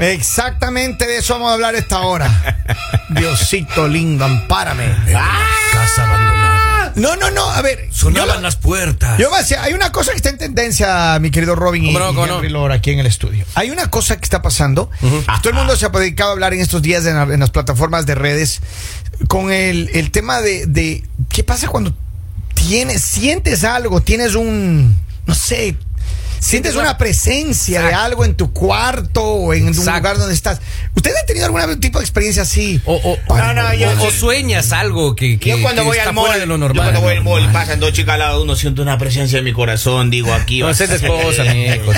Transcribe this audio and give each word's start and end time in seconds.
Exactamente 0.00 1.06
de 1.06 1.18
eso 1.18 1.34
vamos 1.34 1.50
a 1.50 1.54
hablar 1.54 1.74
esta 1.74 2.00
hora. 2.00 2.64
Diosito 3.10 3.86
lindo, 3.88 4.24
ampárame. 4.24 4.94
Casa 5.72 6.04
abandonada. 6.04 6.92
No, 6.96 7.14
no, 7.16 7.30
no, 7.30 7.48
a 7.50 7.62
ver. 7.62 7.88
Sonaban 7.92 8.36
yo- 8.36 8.40
las 8.40 8.56
puertas. 8.56 9.18
Yo 9.18 9.28
voy 9.28 9.38
a 9.38 9.42
decir, 9.42 9.56
hay 9.60 9.72
una 9.74 9.92
cosa 9.92 10.10
que 10.10 10.16
está 10.16 10.28
en 10.30 10.38
tendencia, 10.38 11.18
mi 11.20 11.30
querido 11.30 11.54
Robin 11.54 11.84
y, 11.84 11.92
¿Cómo 11.92 11.98
no, 12.26 12.44
y 12.44 12.50
no? 12.52 12.64
Henry 12.66 12.74
aquí 12.76 12.90
en 12.90 12.98
el 13.00 13.06
estudio. 13.06 13.44
Hay 13.54 13.70
una 13.70 13.88
cosa 13.90 14.16
que 14.16 14.24
está 14.24 14.42
pasando. 14.42 14.90
Todo 15.42 15.50
el 15.50 15.54
mundo 15.54 15.76
se 15.76 15.86
ha 15.86 15.90
dedicado 15.90 16.30
a 16.30 16.32
hablar 16.32 16.52
en 16.54 16.60
estos 16.60 16.82
días 16.82 17.06
en, 17.06 17.14
la- 17.16 17.22
en 17.34 17.40
las 17.40 17.50
plataformas 17.50 18.06
de 18.06 18.14
redes 18.16 18.60
con 19.28 19.52
el, 19.52 19.90
el 19.94 20.10
tema 20.10 20.40
de, 20.40 20.66
de 20.66 21.04
qué 21.28 21.44
pasa 21.44 21.68
cuando 21.68 21.94
tienes, 22.54 23.02
sientes 23.02 23.64
algo, 23.64 24.00
tienes 24.00 24.34
un, 24.34 24.98
no 25.26 25.34
sé, 25.34 25.76
sientes 26.40 26.74
una 26.74 26.98
presencia 26.98 27.82
de 27.82 27.94
algo 27.94 28.24
en 28.24 28.34
tu 28.34 28.52
cuarto 28.52 29.22
o 29.22 29.54
en 29.54 29.68
un 29.68 29.76
lugar 29.76 30.16
donde 30.18 30.34
estás. 30.34 30.60
¿Ustedes 30.94 31.16
han 31.20 31.26
tenido 31.26 31.46
algún 31.46 31.78
tipo 31.80 31.98
de 31.98 32.04
experiencia 32.04 32.42
así? 32.42 32.80
O, 32.84 32.94
o- 32.94 33.36
No, 33.36 33.54
no, 33.54 33.74
yo- 33.74 33.90
o- 33.90 34.06
o 34.06 34.10
sueñas 34.10 34.72
algo 34.72 35.14
que, 35.14 35.38
que- 35.38 35.50
yo 35.50 35.62
cuando 35.62 35.82
que 35.82 35.88
voy 35.88 35.98
está 35.98 36.10
al 36.10 36.16
fuera 36.16 36.38
de 36.38 36.46
lo 36.46 36.54
yo 36.54 36.58
normal. 36.58 36.84
cuando 36.86 37.00
voy 37.02 37.16
al 37.16 37.22
mall, 37.24 37.52
pasan 37.52 37.78
dos 37.80 37.92
chicas 37.92 38.14
al 38.14 38.18
lado 38.20 38.38
de 38.38 38.44
uno, 38.44 38.56
siento 38.56 38.82
una 38.82 38.98
presencia 38.98 39.38
en 39.38 39.44
mi 39.44 39.52
corazón, 39.52 40.10
digo 40.10 40.32
aquí. 40.34 40.60
No, 40.60 40.70
esa 40.70 40.84
es 40.84 40.90
la 40.90 40.96
esposa, 40.96 41.44
mijo. 41.54 41.92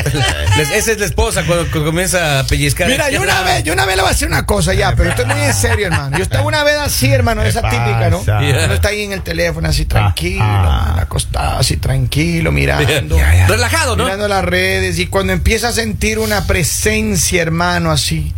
Les- 0.56 0.70
Esa 0.73 0.93
es 0.93 0.98
la 0.98 1.06
esposa 1.06 1.45
cuando, 1.46 1.65
cuando 1.70 1.90
comienza 1.90 2.40
a 2.40 2.45
pellizcar. 2.46 2.88
Mira, 2.88 3.10
yo 3.10 3.23
una 3.23 3.43
vez, 3.43 3.62
yo 3.65 3.73
una 3.73 3.87
vez 3.87 3.96
le 3.96 4.02
voy 4.02 4.10
a 4.10 4.12
decir 4.12 4.29
una 4.29 4.45
cosa 4.46 4.74
ya, 4.74 4.95
pero 4.96 5.10
estoy 5.10 5.24
muy 5.27 5.40
en 5.40 5.54
serio, 5.54 5.87
hermano. 5.87 6.16
Yo 6.16 6.23
estaba 6.24 6.45
una 6.45 6.65
vez 6.65 6.77
así, 6.79 7.09
hermano, 7.10 7.43
¿Qué 7.43 7.49
esa 7.49 7.62
típica, 7.62 8.09
¿no? 8.10 8.18
pasa? 8.18 8.38
Uno 8.40 8.74
está 8.74 8.88
ahí 8.88 9.02
en 9.02 9.12
el 9.12 9.23
teléfono, 9.23 9.68
así 9.68 9.84
tranquilo, 9.87 10.43
Ah, 10.45 10.62
ah. 10.65 10.90
man, 10.95 11.01
acostado, 11.01 11.59
así 11.59 11.77
tranquilo, 11.77 12.51
mirando. 12.52 13.18
Relajado, 13.49 13.96
¿no? 13.96 14.04
Mirando 14.04 14.29
las 14.33 14.45
redes 14.45 14.99
y 14.99 15.07
cuando 15.07 15.33
empieza 15.33 15.69
a 15.69 15.73
sentir 15.73 16.19
una 16.19 16.47
presencia, 16.47 17.43
hermano, 17.43 17.91
así, 17.91 18.33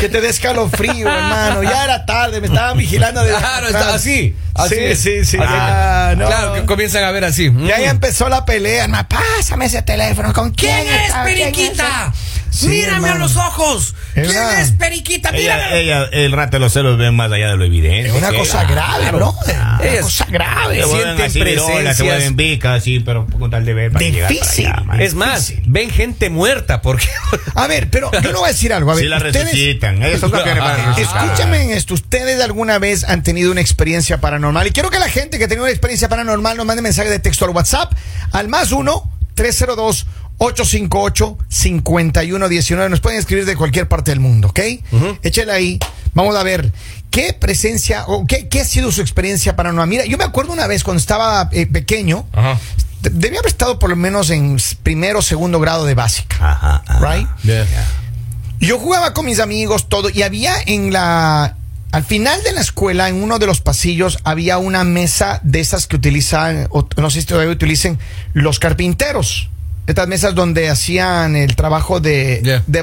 que 0.00 0.08
te 0.08 0.20
dé 0.20 0.28
escalofrío, 0.28 1.08
hermano. 1.12 1.62
Ya 1.62 1.84
era 1.84 2.04
tarde, 2.06 2.40
me 2.40 2.46
estaban 2.48 2.76
vigilando 2.76 3.22
de 3.22 3.30
Claro, 3.30 3.66
está 3.68 3.94
así. 3.94 4.34
así 4.54 4.74
Sí, 4.74 4.96
sí, 4.96 5.24
sí. 5.24 5.36
Ah, 5.40 6.14
no. 6.16 6.26
Claro, 6.26 6.54
que 6.54 6.64
comienzan 6.64 7.04
a 7.04 7.10
ver 7.10 7.24
así. 7.24 7.44
Y 7.58 7.70
ahí 7.70 7.86
Mm. 7.86 7.90
empezó 7.90 8.28
la 8.28 8.44
pelea, 8.44 8.84
hermano. 8.84 9.08
Pásame 9.08 9.66
ese 9.66 9.82
teléfono. 9.82 10.32
¿Con 10.32 10.50
quién, 10.50 10.76
¿Quién 10.84 10.94
es 10.94 11.06
está? 11.08 11.24
¿Quién 11.24 11.36
Periquita? 11.52 12.12
Sí, 12.50 12.66
Mírame 12.68 13.08
a 13.08 13.14
los 13.14 13.36
ojos. 13.36 13.94
Es 14.14 14.26
¿Quién 14.28 14.34
verdad. 14.42 14.60
es 14.60 14.72
Periquita? 14.72 15.30
Mírame. 15.32 15.80
Ella, 15.80 16.00
ella, 16.02 16.08
el 16.12 16.32
rato 16.32 16.56
de 16.56 16.60
los 16.60 16.72
celos 16.72 16.98
ven 16.98 17.14
más 17.14 17.30
allá 17.30 17.50
de 17.50 17.56
lo 17.56 17.64
evidente. 17.64 18.08
Es 18.10 18.14
una 18.14 18.32
cosa 18.32 18.64
grave, 18.64 19.10
bro. 19.12 19.34
Una 19.44 19.78
Es- 19.82 20.00
cosa 20.02 20.26
grave. 20.28 20.82
Se 20.82 20.88
Sienten 20.88 21.20
así 21.26 21.38
virolas, 21.42 21.66
se 21.66 21.72
presencias. 21.74 22.06
vuelven 22.08 22.36
vicas, 22.36 22.82
sí, 22.84 23.00
pero 23.00 23.26
con 23.26 23.50
tal 23.50 23.64
de 23.64 23.74
ver 23.74 23.92
para 23.92 24.04
llegar 24.04 24.28
para 24.28 24.40
Difícil. 24.40 24.66
allá. 24.66 25.02
Es 25.02 25.14
más, 25.14 25.46
difícil. 25.48 25.64
ven 25.70 25.90
gente 25.90 26.28
muerta 26.30 26.82
porque. 26.82 27.06
A 27.54 27.66
ver, 27.68 27.88
pero 27.90 28.10
yo 28.20 28.32
no 28.32 28.40
voy 28.40 28.48
a 28.50 28.52
decir 28.52 28.72
algo. 28.72 28.90
A 28.90 28.94
ver, 28.94 29.04
Sí 29.04 29.08
la 29.08 29.16
ustedes, 29.18 29.44
resucitan. 29.44 30.02
Ellos 30.02 30.20
son 30.20 30.30
campeones 30.30 30.62
para 30.62 30.90
Ah, 30.90 30.96
escúchame 30.98 31.62
en 31.62 31.70
esto. 31.70 31.94
¿Ustedes 31.94 32.40
alguna 32.42 32.78
vez 32.78 33.04
han 33.04 33.22
tenido 33.22 33.52
una 33.52 33.60
experiencia 33.60 34.20
paranormal? 34.20 34.66
Y 34.66 34.70
quiero 34.72 34.90
que 34.90 34.98
la 34.98 35.08
gente 35.08 35.38
que 35.38 35.46
tenga 35.48 35.62
una 35.62 35.70
experiencia 35.70 36.08
paranormal 36.08 36.56
nos 36.56 36.66
mande 36.66 36.82
mensaje 36.82 37.08
de 37.10 37.18
texto 37.20 37.44
al 37.44 37.52
WhatsApp 37.52 37.92
al 38.32 38.48
más 38.48 38.72
1 38.72 39.10
302 39.34 40.06
858 40.42 41.36
5119 41.48 42.88
Nos 42.88 43.00
pueden 43.00 43.18
escribir 43.18 43.44
de 43.44 43.56
cualquier 43.56 43.88
parte 43.88 44.10
del 44.10 44.20
mundo, 44.20 44.48
¿ok? 44.48 44.60
Échela 45.22 45.52
ahí. 45.54 45.78
Vamos 46.14 46.34
a 46.34 46.42
ver 46.42 46.72
qué 47.10 47.34
presencia 47.34 48.04
o 48.06 48.26
qué, 48.26 48.48
qué 48.48 48.62
ha 48.62 48.64
sido 48.64 48.90
su 48.90 49.02
experiencia 49.02 49.54
paranormal. 49.54 49.86
Mira, 49.88 50.06
yo 50.06 50.16
me 50.16 50.24
acuerdo 50.24 50.52
una 50.52 50.66
vez 50.66 50.82
cuando 50.82 50.98
estaba 50.98 51.50
eh, 51.52 51.66
pequeño, 51.66 52.26
Ajá. 52.32 52.58
debía 53.02 53.40
haber 53.40 53.50
estado 53.50 53.78
por 53.78 53.90
lo 53.90 53.96
menos 53.96 54.30
en 54.30 54.56
primero 54.82 55.18
o 55.18 55.22
segundo 55.22 55.60
grado 55.60 55.84
de 55.84 55.94
básica. 55.94 56.36
Ajá, 56.40 56.82
ajá. 56.86 57.14
Right? 57.14 57.28
Yo 58.60 58.78
jugaba 58.78 59.12
con 59.12 59.26
mis 59.26 59.40
amigos, 59.40 59.88
todo, 59.90 60.08
y 60.08 60.22
había 60.22 60.54
en 60.66 60.92
la. 60.92 61.56
Al 61.92 62.04
final 62.04 62.42
de 62.44 62.52
la 62.52 62.60
escuela, 62.60 63.08
en 63.08 63.22
uno 63.22 63.38
de 63.38 63.46
los 63.46 63.60
pasillos, 63.60 64.18
había 64.24 64.56
una 64.58 64.84
mesa 64.84 65.40
de 65.42 65.60
esas 65.60 65.86
que 65.86 65.96
utilizan, 65.96 66.66
o 66.70 66.88
no 66.96 67.10
sé 67.10 67.20
si 67.20 67.26
todavía 67.26 67.52
utilicen, 67.52 67.98
los 68.32 68.58
carpinteros. 68.58 69.50
Estas 69.90 70.08
mesas 70.08 70.34
donde 70.34 70.68
hacían 70.70 71.36
el 71.36 71.56
trabajo 71.56 72.00
de, 72.00 72.40
Yeah. 72.42 72.62
de 72.66 72.82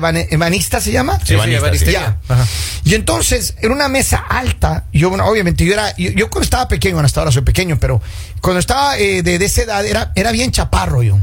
¿se 0.82 0.92
llama? 0.92 1.20
Sí, 1.26 1.36
sí. 1.80 1.92
Ya. 1.92 2.18
Ajá. 2.28 2.46
Y 2.84 2.96
entonces, 2.96 3.56
era 3.62 3.74
una 3.74 3.88
mesa 3.88 4.18
alta. 4.18 4.86
Yo, 4.94 5.10
bueno, 5.10 5.26
obviamente, 5.26 5.66
yo 5.66 5.74
era. 5.74 5.96
Yo, 5.98 6.12
yo 6.12 6.30
cuando 6.30 6.44
estaba 6.44 6.68
pequeño, 6.68 6.96
bueno, 6.96 7.06
hasta 7.06 7.22
ahora 7.22 7.32
soy 7.32 7.42
pequeño, 7.44 7.78
pero 7.80 8.02
cuando 8.42 8.60
estaba 8.60 8.98
eh, 8.98 9.24
de, 9.24 9.40
de 9.40 9.46
esa 9.46 9.64
edad, 9.64 9.86
era, 9.86 10.12
era 10.16 10.32
bien 10.32 10.52
chaparro 10.52 11.02
yo. 11.04 11.18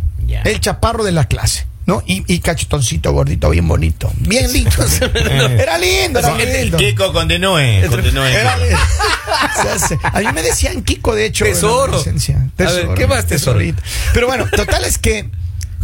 El 0.45 0.61
chaparro 0.61 1.05
de 1.05 1.13
la 1.13 1.27
clase. 1.29 1.67
¿No? 1.87 2.03
Y, 2.07 2.25
y 2.33 2.39
cachetoncito, 2.39 3.13
gordito, 3.13 3.51
bien 3.51 3.69
bonito. 3.69 4.11
Bien 4.17 4.51
lindo. 4.51 4.71
era 5.15 5.77
lindo, 5.77 6.19
era 6.19 6.35
lindo. 6.35 6.79
Kiko, 6.79 7.13
continúe. 7.13 7.87
Continúe. 7.91 8.23
Era 8.25 8.57
lindo. 8.57 8.79
A 10.13 10.21
mí 10.21 10.27
me 10.35 10.43
decían 10.43 10.83
Kiko, 10.83 11.15
de 11.15 11.27
hecho. 11.27 11.45
en 11.45 11.53
Tesoro. 11.53 12.03
A 12.03 12.73
ver, 12.73 12.89
¿qué 12.97 13.07
más 13.07 13.27
tesoro? 13.27 13.59
tesorito. 13.59 13.83
Pero 14.15 14.27
bueno, 14.29 14.47
total 14.51 14.85
es 14.87 14.97
que 14.97 15.29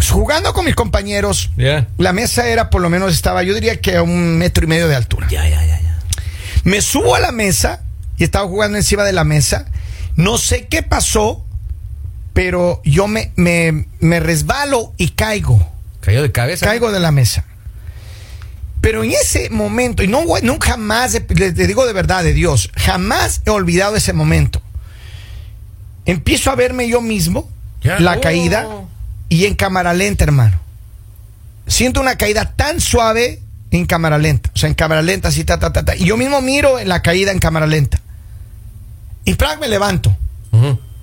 jugando 0.08 0.52
con 0.52 0.64
mis 0.64 0.74
compañeros, 0.74 1.50
la 1.98 2.12
mesa 2.12 2.48
era 2.48 2.70
por 2.70 2.80
lo 2.80 2.88
menos, 2.88 3.12
estaba, 3.12 3.42
yo 3.42 3.54
diría 3.54 3.80
que 3.80 3.96
a 3.96 4.02
un 4.02 4.38
metro 4.38 4.64
y 4.64 4.66
medio 4.68 4.88
de 4.88 4.96
altura. 4.96 5.26
Ya, 5.30 5.48
ya, 5.48 5.64
ya, 5.66 5.80
ya. 5.80 5.98
Me 6.64 6.80
subo 6.80 7.14
a 7.14 7.20
la 7.20 7.32
mesa 7.32 7.82
y 8.16 8.24
estaba 8.24 8.46
jugando 8.48 8.76
encima 8.78 9.04
de 9.04 9.12
la 9.12 9.24
mesa. 9.24 9.66
No 10.16 10.38
sé 10.38 10.66
qué 10.66 10.82
pasó, 10.82 11.44
pero 12.32 12.80
yo 12.84 13.06
me, 13.08 13.32
me, 13.36 13.86
me 14.00 14.20
resbalo 14.20 14.92
y 14.96 15.10
caigo. 15.10 15.66
Cayó 16.00 16.22
de 16.22 16.32
cabeza. 16.32 16.64
Caigo 16.66 16.92
de 16.92 17.00
la 17.00 17.10
mesa. 17.12 17.44
Pero 18.80 19.04
en 19.04 19.10
ese 19.12 19.50
momento, 19.50 20.02
y 20.02 20.08
no, 20.08 20.24
nunca 20.42 20.76
más, 20.78 21.12
le, 21.12 21.52
le 21.52 21.66
digo 21.66 21.86
de 21.86 21.92
verdad 21.92 22.24
de 22.24 22.32
Dios, 22.32 22.70
jamás 22.76 23.42
he 23.44 23.50
olvidado 23.50 23.96
ese 23.96 24.14
momento. 24.14 24.62
Empiezo 26.06 26.50
a 26.50 26.54
verme 26.54 26.88
yo 26.88 27.00
mismo, 27.02 27.48
la 27.82 28.16
Oh. 28.16 28.20
caída, 28.20 28.66
y 29.30 29.46
en 29.46 29.54
cámara 29.54 29.94
lenta, 29.94 30.24
hermano. 30.24 30.60
Siento 31.66 32.00
una 32.00 32.16
caída 32.16 32.52
tan 32.56 32.80
suave 32.80 33.41
en 33.70 33.86
cámara 33.86 34.18
lenta. 34.18 34.50
O 34.52 34.58
sea, 34.58 34.68
en 34.68 34.74
cámara 34.74 35.00
lenta, 35.00 35.28
así, 35.28 35.44
ta, 35.44 35.58
ta, 35.58 35.72
ta, 35.72 35.84
ta. 35.84 35.96
Y 35.96 36.04
yo 36.04 36.16
mismo 36.18 36.42
miro 36.42 36.78
en 36.78 36.88
la 36.88 37.00
caída 37.00 37.30
en 37.30 37.38
cámara 37.38 37.66
lenta. 37.66 38.00
Y 39.24 39.34
¡prac! 39.34 39.60
me 39.60 39.68
levanto. 39.68 40.14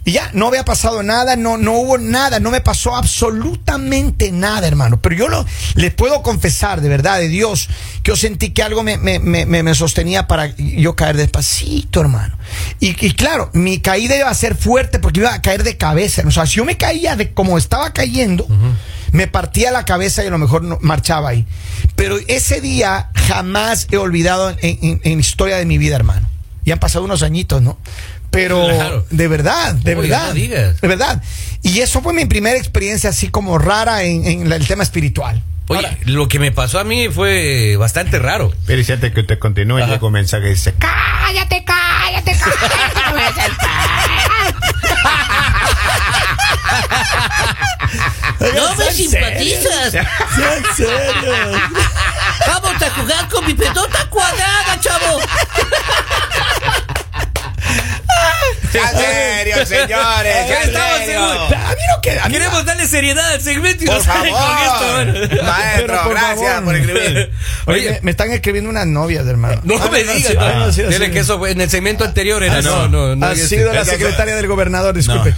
Y 0.07 0.13
ya, 0.13 0.29
no 0.33 0.47
había 0.47 0.63
pasado 0.63 1.03
nada, 1.03 1.35
no, 1.35 1.57
no 1.57 1.73
hubo 1.73 1.97
nada, 1.97 2.39
no 2.39 2.49
me 2.49 2.61
pasó 2.61 2.95
absolutamente 2.95 4.31
nada, 4.31 4.65
hermano. 4.65 5.01
Pero 5.01 5.15
yo 5.17 5.27
lo, 5.27 5.45
les 5.75 5.93
puedo 5.93 6.21
confesar, 6.23 6.79
de 6.79 6.87
verdad, 6.87 7.19
de 7.19 7.27
Dios, 7.27 7.67
que 8.03 8.11
yo 8.11 8.15
sentí 8.15 8.51
que 8.51 8.63
algo 8.63 8.83
me, 8.83 8.97
me, 8.97 9.19
me, 9.19 9.45
me- 9.45 9.75
sostenía 9.75 10.25
para 10.25 10.55
yo 10.55 10.95
caer 10.95 11.17
despacito, 11.17 11.99
hermano. 11.99 12.37
Y, 12.79 12.91
y 13.05 13.11
claro, 13.15 13.49
mi 13.53 13.79
caída 13.79 14.15
iba 14.15 14.29
a 14.29 14.33
ser 14.33 14.55
fuerte 14.55 14.99
porque 14.99 15.19
iba 15.19 15.33
a 15.33 15.41
caer 15.41 15.63
de 15.63 15.75
cabeza. 15.75 16.23
O 16.25 16.31
sea, 16.31 16.45
si 16.45 16.55
yo 16.55 16.63
me 16.63 16.77
caía 16.77 17.17
de 17.17 17.33
como 17.33 17.57
estaba 17.57 17.91
cayendo, 17.91 18.47
me 19.11 19.27
partía 19.27 19.71
la 19.71 19.83
cabeza 19.83 20.23
y 20.23 20.27
a 20.27 20.31
lo 20.31 20.37
mejor 20.37 20.63
no, 20.63 20.77
marchaba 20.81 21.29
ahí. 21.29 21.45
Pero 21.97 22.17
ese 22.29 22.61
día 22.61 23.09
jamás 23.13 23.87
he 23.91 23.97
olvidado 23.97 24.51
en, 24.51 24.57
en- 24.81 25.01
en 25.03 25.13
la 25.15 25.19
historia 25.19 25.57
de 25.57 25.65
mi 25.65 25.77
vida, 25.77 25.97
hermano. 25.97 26.29
Y 26.63 26.71
han 26.71 26.79
pasado 26.79 27.05
unos 27.05 27.23
añitos, 27.23 27.61
¿no? 27.61 27.77
Pero 28.37 28.67
Claro. 28.67 29.05
de 29.09 29.27
verdad, 29.27 29.73
de 29.73 29.95
Oye, 29.95 30.09
verdad. 30.09 30.27
no 30.27 30.33
digas. 30.35 30.79
De 30.79 30.87
verdad. 30.87 31.23
Y 31.63 31.79
eso 31.79 32.01
fue 32.01 32.13
mi 32.13 32.25
primera 32.25 32.55
experiencia 32.55 33.09
así 33.09 33.29
como 33.29 33.57
rara 33.57 34.03
en, 34.03 34.51
el 34.51 34.67
tema 34.67 34.83
espiritual. 34.83 35.41
Oye, 35.69 35.79
Ahora, 35.83 35.97
lo 36.05 36.27
que 36.27 36.37
me 36.37 36.51
pasó 36.51 36.77
a 36.79 36.83
mí 36.83 37.09
fue 37.09 37.75
bastante 37.77 38.19
raro. 38.19 38.53
Pero 38.67 38.83
si 38.83 38.91
antes 38.91 39.11
que 39.11 39.21
usted 39.21 39.39
continúe, 39.39 39.79
llega 39.79 40.05
un 40.05 40.13
mensaje 40.13 40.43
que 40.43 40.49
dice: 40.49 40.75
Cállate, 40.77 41.65
cállate, 41.65 42.37
cállate. 42.39 43.41
No 48.55 48.75
me 48.75 48.91
simpatizas. 48.91 49.93
¿En 49.95 50.75
serio? 50.75 51.61
Vamos 52.45 52.81
a 52.81 52.89
jugar 52.91 53.27
con 53.29 53.45
mi 53.45 53.53
pelota 53.53 54.07
cuadrada, 54.09 54.79
chavo. 54.79 55.19
¡Ya 58.73 58.89
serio, 58.89 59.65
señores! 59.65 60.35
¡Ya 60.49 60.61
Estamos 60.63 60.97
serio! 60.99 61.19
seguros. 61.29 61.51
No 61.51 62.01
que- 62.01 62.17
Queremos 62.31 62.65
darle 62.65 62.87
seriedad 62.87 63.31
al 63.33 63.41
segmento 63.41 63.83
y 63.83 63.87
Por 63.87 63.95
nos 63.95 64.03
salen 64.03 64.33
con 64.33 64.57
esto, 64.57 64.79
favor, 64.79 65.43
maestro, 65.43 66.03
por 66.03 66.11
gracias 66.13 66.49
favor. 66.51 66.63
por 66.65 66.75
escribir. 66.75 67.31
Oye, 67.65 67.79
Oye, 67.79 67.91
me, 67.91 67.99
me 68.01 68.11
están 68.11 68.31
escribiendo 68.31 68.69
unas 68.69 68.85
novias, 68.87 69.25
hermano. 69.27 69.61
no 69.63 69.75
Ah, 69.81 69.89
me 69.91 70.03
no, 70.03 70.13
digas. 70.13 70.35
ah, 70.39 70.53
no, 70.57 70.71
sí, 70.71 70.83
Dile 70.83 71.05
sí. 71.07 71.11
que 71.11 71.19
eso 71.19 71.37
fue 71.37 71.51
en 71.51 71.61
el 71.61 71.69
segmento 71.69 72.03
anterior 72.03 72.41
era. 72.43 72.57
Ah, 72.57 72.61
No, 72.61 72.87
no. 72.87 73.07
no, 73.09 73.15
no. 73.15 73.25
ha 73.25 73.29
había 73.31 73.47
sido 73.47 73.71
la 73.73 73.85
secretaria 73.85 74.35
del 74.35 74.47
gobernador, 74.47 74.93
No, 74.93 74.97
disculpe. 74.99 75.33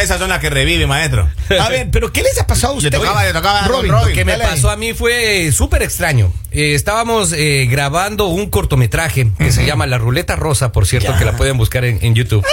esas, 0.00 0.18
son 0.18 0.28
las 0.28 0.40
que 0.40 0.50
revive, 0.50 0.86
maestro. 0.86 1.28
a 1.60 1.68
ver, 1.68 1.88
pero 1.90 2.12
¿qué 2.12 2.22
les 2.22 2.38
ha 2.40 2.46
pasado 2.46 2.72
a 2.72 2.76
Le 2.76 2.78
ustedes? 2.88 3.00
tocaba, 3.00 3.24
le 3.24 3.32
tocaba 3.32 3.62
Robin. 3.68 3.92
Lo 3.92 4.06
que 4.06 4.24
me 4.24 4.36
pasó 4.38 4.70
a 4.70 4.76
mí 4.76 4.92
fue 4.94 5.50
súper 5.52 5.82
extraño. 5.82 6.32
Eh, 6.56 6.74
estábamos 6.74 7.32
eh, 7.32 7.66
grabando 7.70 8.26
un 8.26 8.48
cortometraje 8.50 9.28
que 9.38 9.52
se 9.52 9.64
llama 9.66 9.86
La 9.86 9.98
Ruleta 9.98 10.36
Rosa, 10.36 10.72
por 10.72 10.86
cierto, 10.86 11.14
que 11.18 11.24
la 11.24 11.36
pueden 11.36 11.56
buscar 11.58 11.84
en, 11.84 11.98
en 12.02 12.14
YouTube. 12.14 12.44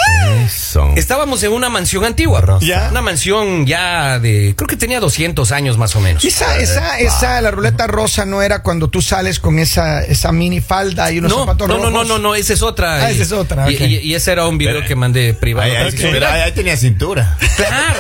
Eso. 0.46 0.92
Estábamos 0.96 1.42
en 1.44 1.52
una 1.52 1.70
mansión 1.70 2.04
antigua. 2.06 2.60
Ya. 2.62 2.90
Una 2.92 3.02
mansión 3.02 3.66
ya 3.66 4.20
de, 4.20 4.54
creo 4.56 4.68
que 4.68 4.76
tenía 4.78 5.00
200 5.00 5.52
años 5.52 5.78
más 5.78 5.96
o 5.96 6.02
menos. 6.02 6.24
Y 6.24 6.28
Esa, 6.28 6.58
esa, 6.58 7.00
esa, 7.00 7.42
la 7.42 7.52
ruleta 7.52 7.88
rosa 7.88 8.26
no 8.26 8.42
era 8.42 8.62
cuando 8.64 8.90
tú 8.90 9.02
sales 9.02 9.40
con 9.40 9.60
esa, 9.60 10.04
esa 10.04 10.32
mini 10.32 10.62
falda 10.62 11.12
y 11.12 11.20
unos 11.20 11.32
No, 11.32 11.40
zapatos 11.42 11.68
no, 11.68 11.78
no, 11.78 11.84
rojos. 11.90 12.08
no, 12.08 12.18
no, 12.18 12.20
no, 12.20 12.36
esa 12.36 12.54
es 12.54 12.62
otra. 12.62 12.96
Ah, 13.06 13.10
esa 13.12 13.20
Y- 13.20 13.22
es 13.22 13.32
otra, 13.32 13.72
Y, 13.72 13.76
y- 13.84 13.98
y 14.00 14.16
ese 14.16 14.32
era 14.32 14.48
un 14.48 14.58
video 14.58 14.76
Pero- 14.76 14.88
que 14.88 14.96
mandé 14.96 15.34
privado. 15.34 15.70
Ahí, 15.72 15.76
ahí- 15.78 15.92
Pero- 15.98 16.28
ahí- 16.28 16.42
ahí 16.42 16.52
tenía 16.52 16.76
cintura. 16.78 17.38
Claro. 17.56 18.00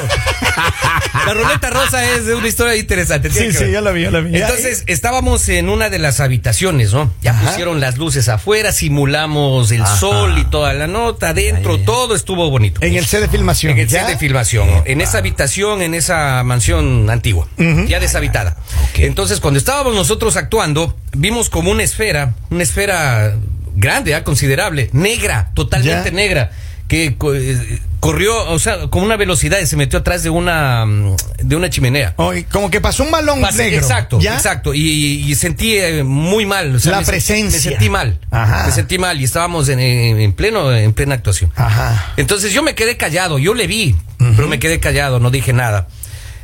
La 1.25 1.33
ruleta 1.33 1.69
rosa 1.69 2.03
es 2.11 2.25
de 2.25 2.35
una 2.35 2.47
historia 2.47 2.75
interesante. 2.75 3.29
Sí, 3.29 3.51
sí, 3.53 3.71
ya 3.71 3.81
la 3.81 3.91
vi, 3.91 4.03
ya 4.03 4.11
la 4.11 4.19
vi. 4.19 4.35
Entonces, 4.35 4.83
estábamos 4.87 5.47
en 5.49 5.69
una 5.69 5.89
de 5.93 5.99
las 5.99 6.19
habitaciones, 6.19 6.91
¿no? 6.91 7.11
Ya 7.21 7.31
Ajá. 7.31 7.47
pusieron 7.49 7.79
las 7.79 7.97
luces 7.97 8.27
afuera, 8.27 8.71
simulamos 8.73 9.71
el 9.71 9.83
Ajá. 9.83 9.95
sol 9.97 10.37
y 10.37 10.43
toda 10.45 10.73
la 10.73 10.87
nota, 10.87 11.29
adentro, 11.29 11.79
todo 11.79 12.15
estuvo 12.15 12.49
bonito. 12.49 12.81
En 12.83 12.95
el 12.95 13.05
set 13.05 13.21
de 13.21 13.29
filmación. 13.29 13.71
En 13.73 13.79
el 13.79 13.87
¿ya? 13.87 14.01
set 14.01 14.09
de 14.09 14.17
filmación, 14.17 14.67
en 14.85 14.99
esa 15.01 15.19
habitación, 15.19 15.81
en 15.81 15.93
esa 15.93 16.43
mansión 16.43 17.09
antigua, 17.09 17.47
ya 17.87 17.99
deshabitada. 17.99 18.57
Entonces, 18.95 19.39
cuando 19.39 19.57
estábamos 19.57 19.95
nosotros 19.95 20.35
actuando, 20.35 20.97
vimos 21.15 21.49
como 21.49 21.71
una 21.71 21.83
esfera, 21.83 22.33
una 22.49 22.63
esfera 22.63 23.35
grande, 23.75 24.15
ah, 24.15 24.23
considerable, 24.23 24.89
negra, 24.93 25.51
totalmente 25.53 26.09
Ya. 26.09 26.15
negra, 26.15 26.51
que 26.87 27.05
eh, 27.33 27.79
corrió, 28.03 28.49
o 28.51 28.59
sea, 28.59 28.87
con 28.89 29.01
una 29.01 29.15
velocidad 29.15 29.59
y 29.61 29.65
se 29.65 29.77
metió 29.77 29.99
atrás 29.99 30.23
de 30.23 30.29
una, 30.29 30.85
mm, 30.85 31.15
de 31.41 31.55
una 31.55 31.69
chimenea. 31.69 32.13
Oye, 32.17 32.43
como 32.51 32.69
que 32.69 32.81
pasó 32.81 33.03
un 33.03 33.11
balón 33.11 33.39
Pasé- 33.41 33.59
negro. 33.69 33.77
Exacto, 33.79 34.19
¿ya? 34.19 34.35
exacto. 34.35 34.73
Y, 34.73 34.81
y 35.25 35.35
sentí 35.35 35.77
eh, 35.77 36.03
muy 36.03 36.45
mal. 36.45 36.75
o 36.75 36.79
sea, 36.79 36.91
La 36.91 36.99
me 36.99 37.05
presencia. 37.05 37.57
Me 37.57 37.63
sentí 37.63 37.89
mal. 37.89 38.19
Ajá. 38.29 38.65
Me 38.65 38.73
sentí 38.73 38.97
mal 38.97 39.21
y 39.21 39.23
estábamos 39.23 39.69
en, 39.69 39.79
en- 39.79 40.19
en 40.19 40.33
pleno, 40.33 40.73
en 40.75 40.91
plena 40.91 41.15
actuación. 41.15 41.51
Ajá. 41.55 42.11
Entonces 42.17 42.51
yo 42.51 42.61
me 42.61 42.75
quedé 42.75 42.97
callado, 42.97 43.39
yo 43.39 43.53
le 43.53 43.67
vi, 43.67 43.95
pero 44.35 44.49
me 44.49 44.59
quedé 44.59 44.81
callado, 44.81 45.19
no 45.21 45.31
dije 45.31 45.53
nada. 45.53 45.87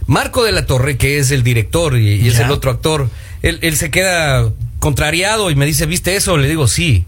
Marco 0.08 0.46
de 0.46 0.54
la 0.54 0.66
Torre, 0.66 0.96
que 0.96 1.20
es 1.20 1.30
el 1.32 1.44
director 1.44 1.98
y, 1.98 2.16
y 2.22 2.30
es 2.30 2.40
el 2.40 2.52
otro 2.52 2.72
actor, 2.72 3.10
él, 3.42 3.60
él 3.64 3.76
se 3.76 3.92
queda 3.92 4.50
contrariado 4.80 5.52
y 5.52 5.56
me 5.56 5.66
dice, 5.66 5.86
¿viste 5.86 6.16
eso? 6.16 6.38
Le 6.38 6.48
digo, 6.48 6.70
sí. 6.70 7.06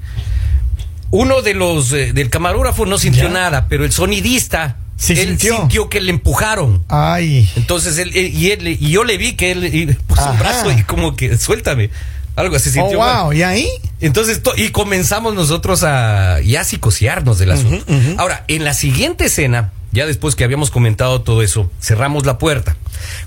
Uno 1.11 1.41
de 1.41 1.53
los 1.53 1.91
eh, 1.93 2.13
del 2.13 2.29
camarógrafo 2.29 2.85
no 2.85 2.97
sintió 2.97 3.23
Ya. 3.23 3.29
nada, 3.29 3.67
pero 3.69 3.83
el 3.85 3.91
sonidista 3.91 4.77
él 5.09 5.17
sintió. 5.17 5.57
sintió 5.57 5.89
que 5.89 5.99
le 6.01 6.11
empujaron. 6.11 6.83
Ay. 6.87 7.49
Entonces 7.55 7.97
él, 7.97 8.11
él- 8.15 8.33
y 8.33 8.51
él 8.51 8.67
y 8.67 8.89
yo 8.89 9.03
le 9.03 9.17
vi 9.17 9.33
que 9.33 9.51
él 9.51 9.65
y 9.75 9.87
puso 9.87 10.21
Ajá. 10.21 10.31
un 10.31 10.39
brazo 10.39 10.71
y 10.71 10.83
como 10.83 11.15
que 11.15 11.37
suéltame. 11.37 11.89
Algo 12.35 12.55
así 12.55 12.69
Oh, 12.69 12.73
sintió. 12.73 12.99
mal. 12.99 13.23
wow. 13.23 13.33
¿Y 13.33 13.43
ahí? 13.43 13.67
Entonces, 13.99 14.41
to- 14.41 14.53
y 14.55 14.69
comenzamos 14.69 15.33
nosotros 15.35 15.83
a 15.83 16.39
ya 16.39 16.63
psicosearnos 16.63 17.37
del 17.39 17.51
asunto. 17.51 17.85
Ahora, 18.17 18.45
en 18.47 18.63
la 18.63 18.73
siguiente 18.73 19.25
escena, 19.25 19.73
ya 19.91 20.05
después 20.05 20.35
que 20.35 20.45
habíamos 20.45 20.71
comentado 20.71 21.21
todo 21.23 21.41
eso, 21.41 21.69
cerramos 21.81 22.25
la 22.25 22.37
puerta. 22.37 22.77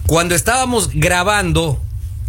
Cuando 0.06 0.34
estábamos 0.34 0.88
grabando, 0.94 1.82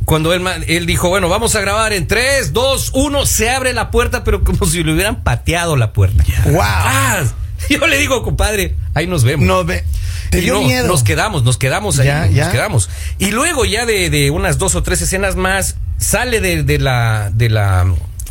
cuando 0.05 0.33
él, 0.33 0.43
él 0.67 0.85
dijo, 0.85 1.09
bueno, 1.09 1.29
vamos 1.29 1.55
a 1.55 1.61
grabar 1.61 1.93
en 1.93 2.07
3, 2.07 2.53
2, 2.53 2.91
1, 2.93 3.25
se 3.25 3.49
abre 3.49 3.73
la 3.73 3.91
puerta, 3.91 4.23
pero 4.23 4.43
como 4.43 4.65
si 4.65 4.83
le 4.83 4.93
hubieran 4.93 5.23
pateado 5.23 5.75
la 5.75 5.93
puerta. 5.93 6.23
Wow. 6.45 6.61
¡Ah! 6.61 7.23
Yo 7.69 7.85
le 7.87 7.97
digo, 7.97 8.21
compadre, 8.23 8.75
ahí 8.93 9.07
nos 9.07 9.23
vemos. 9.23 9.45
No 9.45 9.63
ve. 9.63 9.83
Te 10.29 10.41
dio 10.41 10.55
no, 10.55 10.61
miedo. 10.61 10.87
Nos 10.87 11.03
quedamos, 11.03 11.43
nos 11.43 11.57
quedamos 11.57 11.99
ahí, 11.99 12.07
Ya, 12.07 12.27
ya. 12.27 12.43
nos 12.45 12.53
quedamos. 12.53 12.89
Y 13.17 13.31
luego 13.31 13.65
ya 13.65 13.85
de, 13.85 14.09
de 14.09 14.31
unas 14.31 14.57
dos 14.57 14.75
o 14.75 14.83
tres 14.83 15.01
escenas 15.01 15.35
más, 15.35 15.77
sale 15.97 16.41
de, 16.41 16.63
de 16.63 16.79
la, 16.79 17.31
de 17.33 17.49
la, 17.49 17.85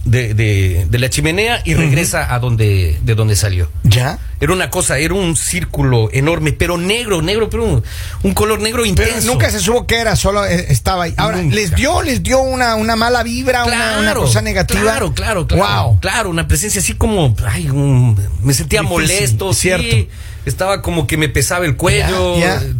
de, 0.05 0.35
de- 0.35 0.87
de 0.89 0.99
la 0.99 1.09
chimenea 1.11 1.63
y 1.65 1.75
regresa 1.75 2.35
a 2.35 2.39
donde, 2.39 2.99
de 3.03 3.15
donde 3.15 3.37
salió. 3.37 3.71
¿Ya? 3.85 4.19
Era 4.41 4.53
una 4.53 4.69
cosa, 4.71 4.99
era 4.99 5.15
un 5.15 5.37
círculo 5.37 6.11
enorme, 6.13 6.53
pero 6.53 6.77
negro, 6.77 7.23
negro, 7.23 7.49
pero 7.49 7.65
un, 7.65 7.83
un 8.23 8.35
color 8.35 8.61
negro 8.61 8.83
Pero 8.83 8.89
intenso. 9.07 9.27
nunca 9.33 9.51
se 9.51 9.61
supo 9.61 9.87
que 9.87 9.97
era, 9.97 10.17
solo 10.17 10.45
eh, 10.45 10.67
estaba 10.69 11.05
ahí. 11.05 11.15
Ahora, 11.17 11.39
Nunca. 11.39 11.55
¿les 11.57 11.75
dio, 11.75 12.03
les 12.03 12.23
dio 12.23 12.41
una, 12.41 12.75
una 12.75 12.97
mala 12.97 13.23
vibra, 13.23 13.65
una, 13.65 13.99
una 14.01 14.15
cosa 14.15 14.43
negativa? 14.43 14.81
Claro, 14.83 15.15
claro, 15.15 15.47
claro. 15.47 15.85
Wow. 15.85 16.01
Claro, 16.01 16.29
una 16.31 16.47
presencia 16.47 16.81
así 16.81 16.95
como, 16.95 17.35
ay, 17.47 17.71
un- 17.71 18.19
me 18.43 18.53
sentía 18.53 18.81
Difícil, 18.81 19.01
molesto, 19.03 19.55
cierto. 19.55 19.97
sí. 19.97 20.09
Estaba 20.47 20.83
como 20.83 21.07
que 21.07 21.17
me 21.17 21.29
pesaba 21.29 21.65
el 21.65 21.77
cuello. 21.77 22.35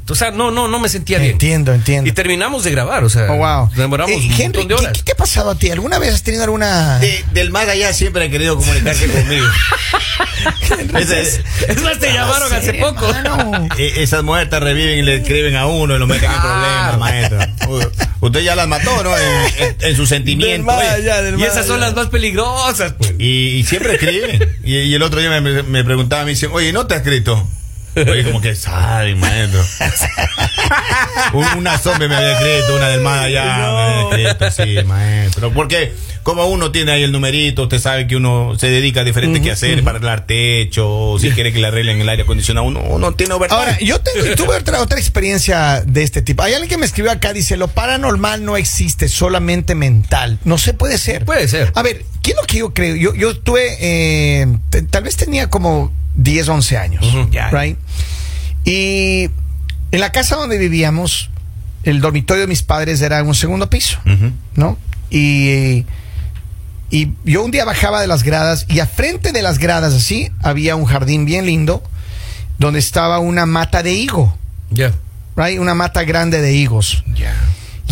O 0.09 0.15
sea, 0.15 0.31
no, 0.31 0.51
no, 0.51 0.69
no 0.69 0.79
me 0.81 0.89
sentía 0.89 1.19
bien. 1.19 1.33
Entiendo, 1.33 1.73
entiendo. 1.73 2.09
Y 2.09 2.13
terminamos 2.13 2.65
de 2.65 2.71
grabar, 2.71 3.05
o 3.05 3.09
sea, 3.09 3.27
Oh, 3.31 3.37
wow. 3.37 3.71
demoramos 3.75 4.13
Eh, 4.13 4.17
un 4.17 4.23
Henry, 4.33 4.43
montón 4.45 4.69
de 4.69 4.75
¿qué, 4.75 4.81
horas. 4.83 4.93
qué 4.93 5.03
te 5.03 5.13
ha 5.13 5.17
pasado 5.17 5.51
a 5.51 5.55
ti? 5.55 5.71
¿Alguna 5.71 5.99
vez 5.99 6.15
has 6.15 6.23
tenido 6.23 6.45
alguna.? 6.45 6.99
De- 6.99 7.25
del 7.33 7.51
más 7.51 7.67
allá 7.69 7.93
siempre 7.93 8.25
ha 8.27 8.31
querido 8.31 8.57
comunicarse 8.57 9.07
conmigo. 9.09 9.47
Es 11.69 11.83
más, 11.83 11.99
te 11.99 12.13
llamaron 12.13 12.53
hace 12.53 12.75
poco. 12.75 13.07
E- 13.79 14.03
esas 14.03 14.23
muertas 14.23 14.63
reviven 14.63 14.99
y 14.99 15.03
le 15.03 15.17
escriben 15.17 15.57
a 15.57 15.67
uno 15.67 15.97
y 15.97 15.99
lo 15.99 16.07
meten 16.07 16.31
en 16.31 16.41
problemas, 16.41 16.99
maestro. 16.99 17.39
Usted 18.21 18.41
ya 18.41 18.55
las 18.55 18.69
mató, 18.69 19.03
¿no? 19.03 19.17
En, 19.17 19.25
en- 19.59 19.77
en 19.81 19.97
su 19.97 20.07
sentimiento. 20.07 20.53
Del 20.53 20.63
más 20.63 20.79
Oye, 20.79 20.89
allá, 20.89 21.23
del 21.23 21.39
Y 21.39 21.45
esas 21.45 21.67
son 21.67 21.81
las 21.81 21.95
más 21.95 22.07
peligrosas, 22.09 22.93
pues. 22.95 23.15
Y, 23.19 23.57
y 23.59 23.65
siempre 23.65 23.95
escriben. 23.95 24.57
Y, 24.65 24.77
y 24.77 24.95
el 24.95 25.03
otro 25.03 25.21
día 25.21 25.41
me, 25.41 25.63
me 25.63 25.85
preguntaba, 25.85 26.25
me 26.25 26.31
dicen, 26.31 26.51
oye, 26.53 26.73
¿no 26.73 26.87
te 26.87 26.95
ha 26.95 26.99
escrito? 26.99 27.47
Oye, 27.97 28.25
como 28.25 28.41
que 28.41 28.55
sabe, 28.55 29.15
maestro. 29.15 29.63
Un- 31.33 31.59
una 31.59 31.79
zombie 31.79 32.09
me 32.09 32.17
había 32.17 32.33
escrito, 32.33 32.77
una 32.77 32.89
del 32.89 33.01
más 33.01 33.25
allá 33.25 33.45
me 33.45 34.13
había 34.15 34.31
escrito, 34.33 34.51
sí, 34.51 34.87
maestro. 34.87 35.53
Porque 35.53 35.93
como 36.23 36.47
uno 36.47 36.71
tiene 36.73 36.93
ahí 36.93 37.03
el 37.03 37.13
numerito, 37.13 37.65
usted 37.65 37.79
sabe 37.79 38.07
que 38.07 38.17
uno 38.17 38.55
se 38.59 38.69
dedica 38.69 39.01
a 39.01 39.05
diferentes 39.05 39.43
quehaceres 39.43 39.83
para 39.83 39.99
arreglar 39.99 40.27
techo, 40.27 41.17
si 41.21 41.31
quiere 41.33 41.53
que 41.53 41.59
le 41.59 41.67
arreglen 41.69 42.01
el 42.01 42.09
aire 42.09 42.23
acondicionado, 42.23 42.67
uno, 42.67 42.81
uno 42.81 43.13
tiene 43.13 43.35
overtime. 43.35 43.61
Ahora, 43.61 43.79
yo 43.81 44.01
tengo, 44.01 44.35
tuve 44.35 44.57
otra, 44.57 44.81
otra 44.81 44.99
experiencia 44.99 45.83
de 45.87 46.03
este 46.03 46.23
tipo. 46.23 46.43
Hay 46.43 46.53
alguien 46.55 46.69
que 46.71 46.79
me 46.79 46.87
escribió 46.87 47.13
acá, 47.13 47.33
dice, 47.33 47.57
lo 47.57 47.69
paranormal 47.69 48.45
no 48.45 48.57
existe, 48.57 49.09
solamente 49.09 49.75
mental. 49.75 50.39
No 50.45 50.59
se 50.59 50.73
puede 50.75 50.99
ser. 50.99 51.25
Puede 51.25 51.47
ser. 51.49 51.73
A 51.75 51.83
ver, 51.83 52.05
¿qué 52.23 52.31
es 52.33 52.37
lo 52.37 52.43
que 52.45 52.59
yo 52.59 52.73
creo? 52.73 52.97
Yo, 52.97 53.15
yo 53.15 53.37
tuve, 53.39 53.77
eh, 53.81 54.47
tal 54.91 55.03
vez 55.05 55.17
tenía 55.17 55.49
como 55.51 55.93
10, 56.17 56.49
11 56.49 56.79
años, 56.79 57.05
right? 57.53 57.79
Y 58.65 59.31
en 59.91 60.01
la 60.01 60.11
casa 60.13 60.37
donde 60.37 60.59
vivíamos, 60.59 61.31
el 61.83 62.01
dormitorio 62.01 62.43
de 62.43 62.47
mis 62.49 62.63
padres 62.63 63.01
era 63.03 63.19
en 63.19 63.27
un 63.27 63.35
segundo 63.35 63.69
piso. 63.69 63.99
¿no? 64.55 64.79
Y, 65.11 65.85
y 66.91 67.13
yo 67.25 67.45
un 67.45 67.51
día 67.51 67.65
bajaba 67.65 68.01
de 68.01 68.07
las 68.07 68.23
gradas 68.23 68.67
y 68.69 68.81
a 68.81 68.87
frente 68.87 69.33
de 69.33 69.43
las 69.43 69.59
gradas 69.59 69.95
así 69.95 70.31
había 70.43 70.77
un 70.77 70.85
jardín 70.87 71.25
bien 71.25 71.47
lindo 71.47 71.83
donde 72.59 72.79
estaba 72.79 73.19
una 73.19 73.47
mata 73.47 73.83
de 73.83 73.93
higo, 73.93 74.37
Ya. 74.71 74.93
right? 75.37 75.59
Una 75.59 75.75
mata 75.75 76.05
grande 76.05 76.41
de 76.41 76.55
higos. 76.55 77.05
Ya. 77.15 77.35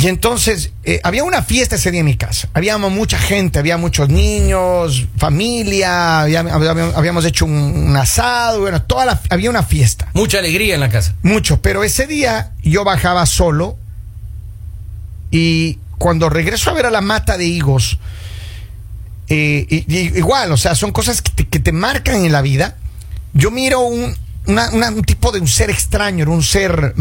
Y 0.03 0.09
entonces 0.09 0.73
eh, 0.83 1.01
había 1.05 1.23
una 1.23 1.43
fiesta 1.45 1.77
ese 1.77 1.93
día 1.93 2.01
en 2.01 2.07
mi 2.07 2.17
casa. 2.17 2.49
Habíamos 2.55 2.91
mucha 2.91 3.19
gente, 3.19 3.61
había 3.61 3.77
muchos 3.77 4.09
niños, 4.09 5.07
familia, 5.17 6.23
había- 6.23 6.41
habíamos, 6.41 6.95
habíamos 6.97 7.25
hecho 7.25 7.45
un, 7.45 7.53
un 7.53 7.97
asado, 7.97 8.61
bueno, 8.63 8.83
toda 8.83 9.05
la, 9.05 9.21
había 9.31 9.49
una 9.49 9.63
fiesta. 9.63 10.09
Mucha 10.15 10.39
alegría 10.41 10.75
en 10.75 10.81
la 10.81 10.89
casa. 10.89 11.15
Mucho, 11.23 11.63
pero 11.63 11.85
ese 11.85 12.09
día 12.09 12.51
yo 12.65 12.83
bajaba 12.83 13.25
solo 13.27 13.77
y 15.31 15.79
cuando 15.99 16.29
regreso 16.29 16.71
a 16.71 16.73
ver 16.75 16.87
a 16.87 16.91
la 16.91 17.01
mata 17.01 17.39
de 17.39 17.45
higos, 17.45 17.99
eh, 19.29 19.67
y- 19.71 19.85
y- 19.87 20.19
igual, 20.19 20.51
o 20.51 20.57
sea, 20.57 20.75
son 20.75 20.91
cosas 20.91 21.23
que 21.23 21.31
te, 21.31 21.47
que 21.49 21.61
te 21.61 21.71
marcan 21.71 22.25
en 22.25 22.33
la 22.33 22.43
vida. 22.43 22.77
Yo 23.35 23.51
miro 23.53 23.81
un, 23.81 24.17
una- 24.47 24.71
una- 24.71 24.89
un 24.91 25.03
tipo 25.03 25.31
de 25.33 25.41
un 25.41 25.49
ser 25.49 25.71
extraño, 25.71 26.23
era 26.23 26.31
un 26.33 26.43
ser 26.43 26.95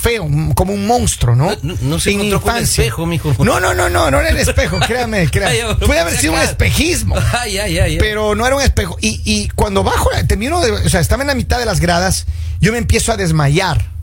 feo, 0.00 0.24
un- 0.24 0.52
como 0.52 0.72
un 0.72 0.86
monstruo, 0.86 1.34
¿no? 1.34 1.50
No- 1.50 1.56
no- 1.62 1.76
no 1.82 1.98
se 2.00 2.10
En 2.10 2.16
encontró 2.20 2.40
con 2.42 2.56
el 2.56 2.62
espejo, 2.64 3.06
mijo. 3.06 3.34
No, 3.44 3.60
no, 3.60 3.74
no, 3.74 3.88
no, 3.88 4.10
no 4.10 4.20
era 4.20 4.28
el 4.30 4.36
espejo, 4.38 4.78
créame, 4.80 5.18
Ay, 5.20 5.28
créame. 5.28 5.58
ya, 5.58 5.76
Puede 5.78 6.00
haber 6.00 6.16
sido 6.16 6.32
un 6.34 6.40
espejismo. 6.40 7.16
Ay, 7.40 7.58
ay, 7.58 7.78
ay. 7.78 7.92
ay. 7.92 7.98
Pero 7.98 8.34
no 8.34 8.46
era 8.46 8.56
un 8.56 8.62
espejo. 8.62 8.96
Y, 9.00 9.20
y 9.24 9.48
cuando 9.54 9.82
bajo, 9.82 10.10
termino 10.28 10.60
de, 10.60 10.70
o 10.72 10.88
sea, 10.88 11.00
estaba 11.00 11.22
en 11.22 11.28
la 11.28 11.34
mitad 11.34 11.58
de 11.58 11.66
las 11.66 11.80
gradas, 11.80 12.26
yo 12.60 12.72
me 12.72 12.78
empiezo 12.78 13.12
a 13.12 13.16
desmayar. 13.16 13.95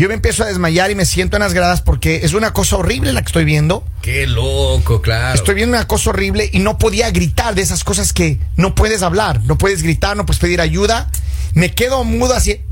Yo 0.00 0.08
me 0.08 0.14
empiezo 0.14 0.44
a 0.44 0.46
desmayar 0.46 0.90
y 0.90 0.94
me 0.94 1.04
siento 1.04 1.36
en 1.36 1.42
las 1.42 1.52
gradas 1.52 1.82
porque 1.82 2.20
es 2.22 2.32
una 2.32 2.54
cosa 2.54 2.78
horrible 2.78 3.12
la 3.12 3.20
que 3.20 3.26
estoy 3.26 3.44
viendo. 3.44 3.84
Qué 4.00 4.26
loco, 4.26 5.02
claro. 5.02 5.34
Estoy 5.34 5.54
viendo 5.54 5.76
una 5.76 5.86
cosa 5.86 6.08
horrible 6.08 6.48
y 6.50 6.60
no 6.60 6.78
podía 6.78 7.10
gritar 7.10 7.54
de 7.54 7.60
esas 7.60 7.84
cosas 7.84 8.14
que 8.14 8.38
no 8.56 8.74
puedes 8.74 9.02
hablar, 9.02 9.42
no 9.44 9.58
puedes 9.58 9.82
gritar, 9.82 10.16
no 10.16 10.24
puedes 10.24 10.40
pedir 10.40 10.62
ayuda. 10.62 11.10
Me 11.52 11.74
quedo 11.74 12.02
mudo 12.04 12.32
así. 12.32 12.62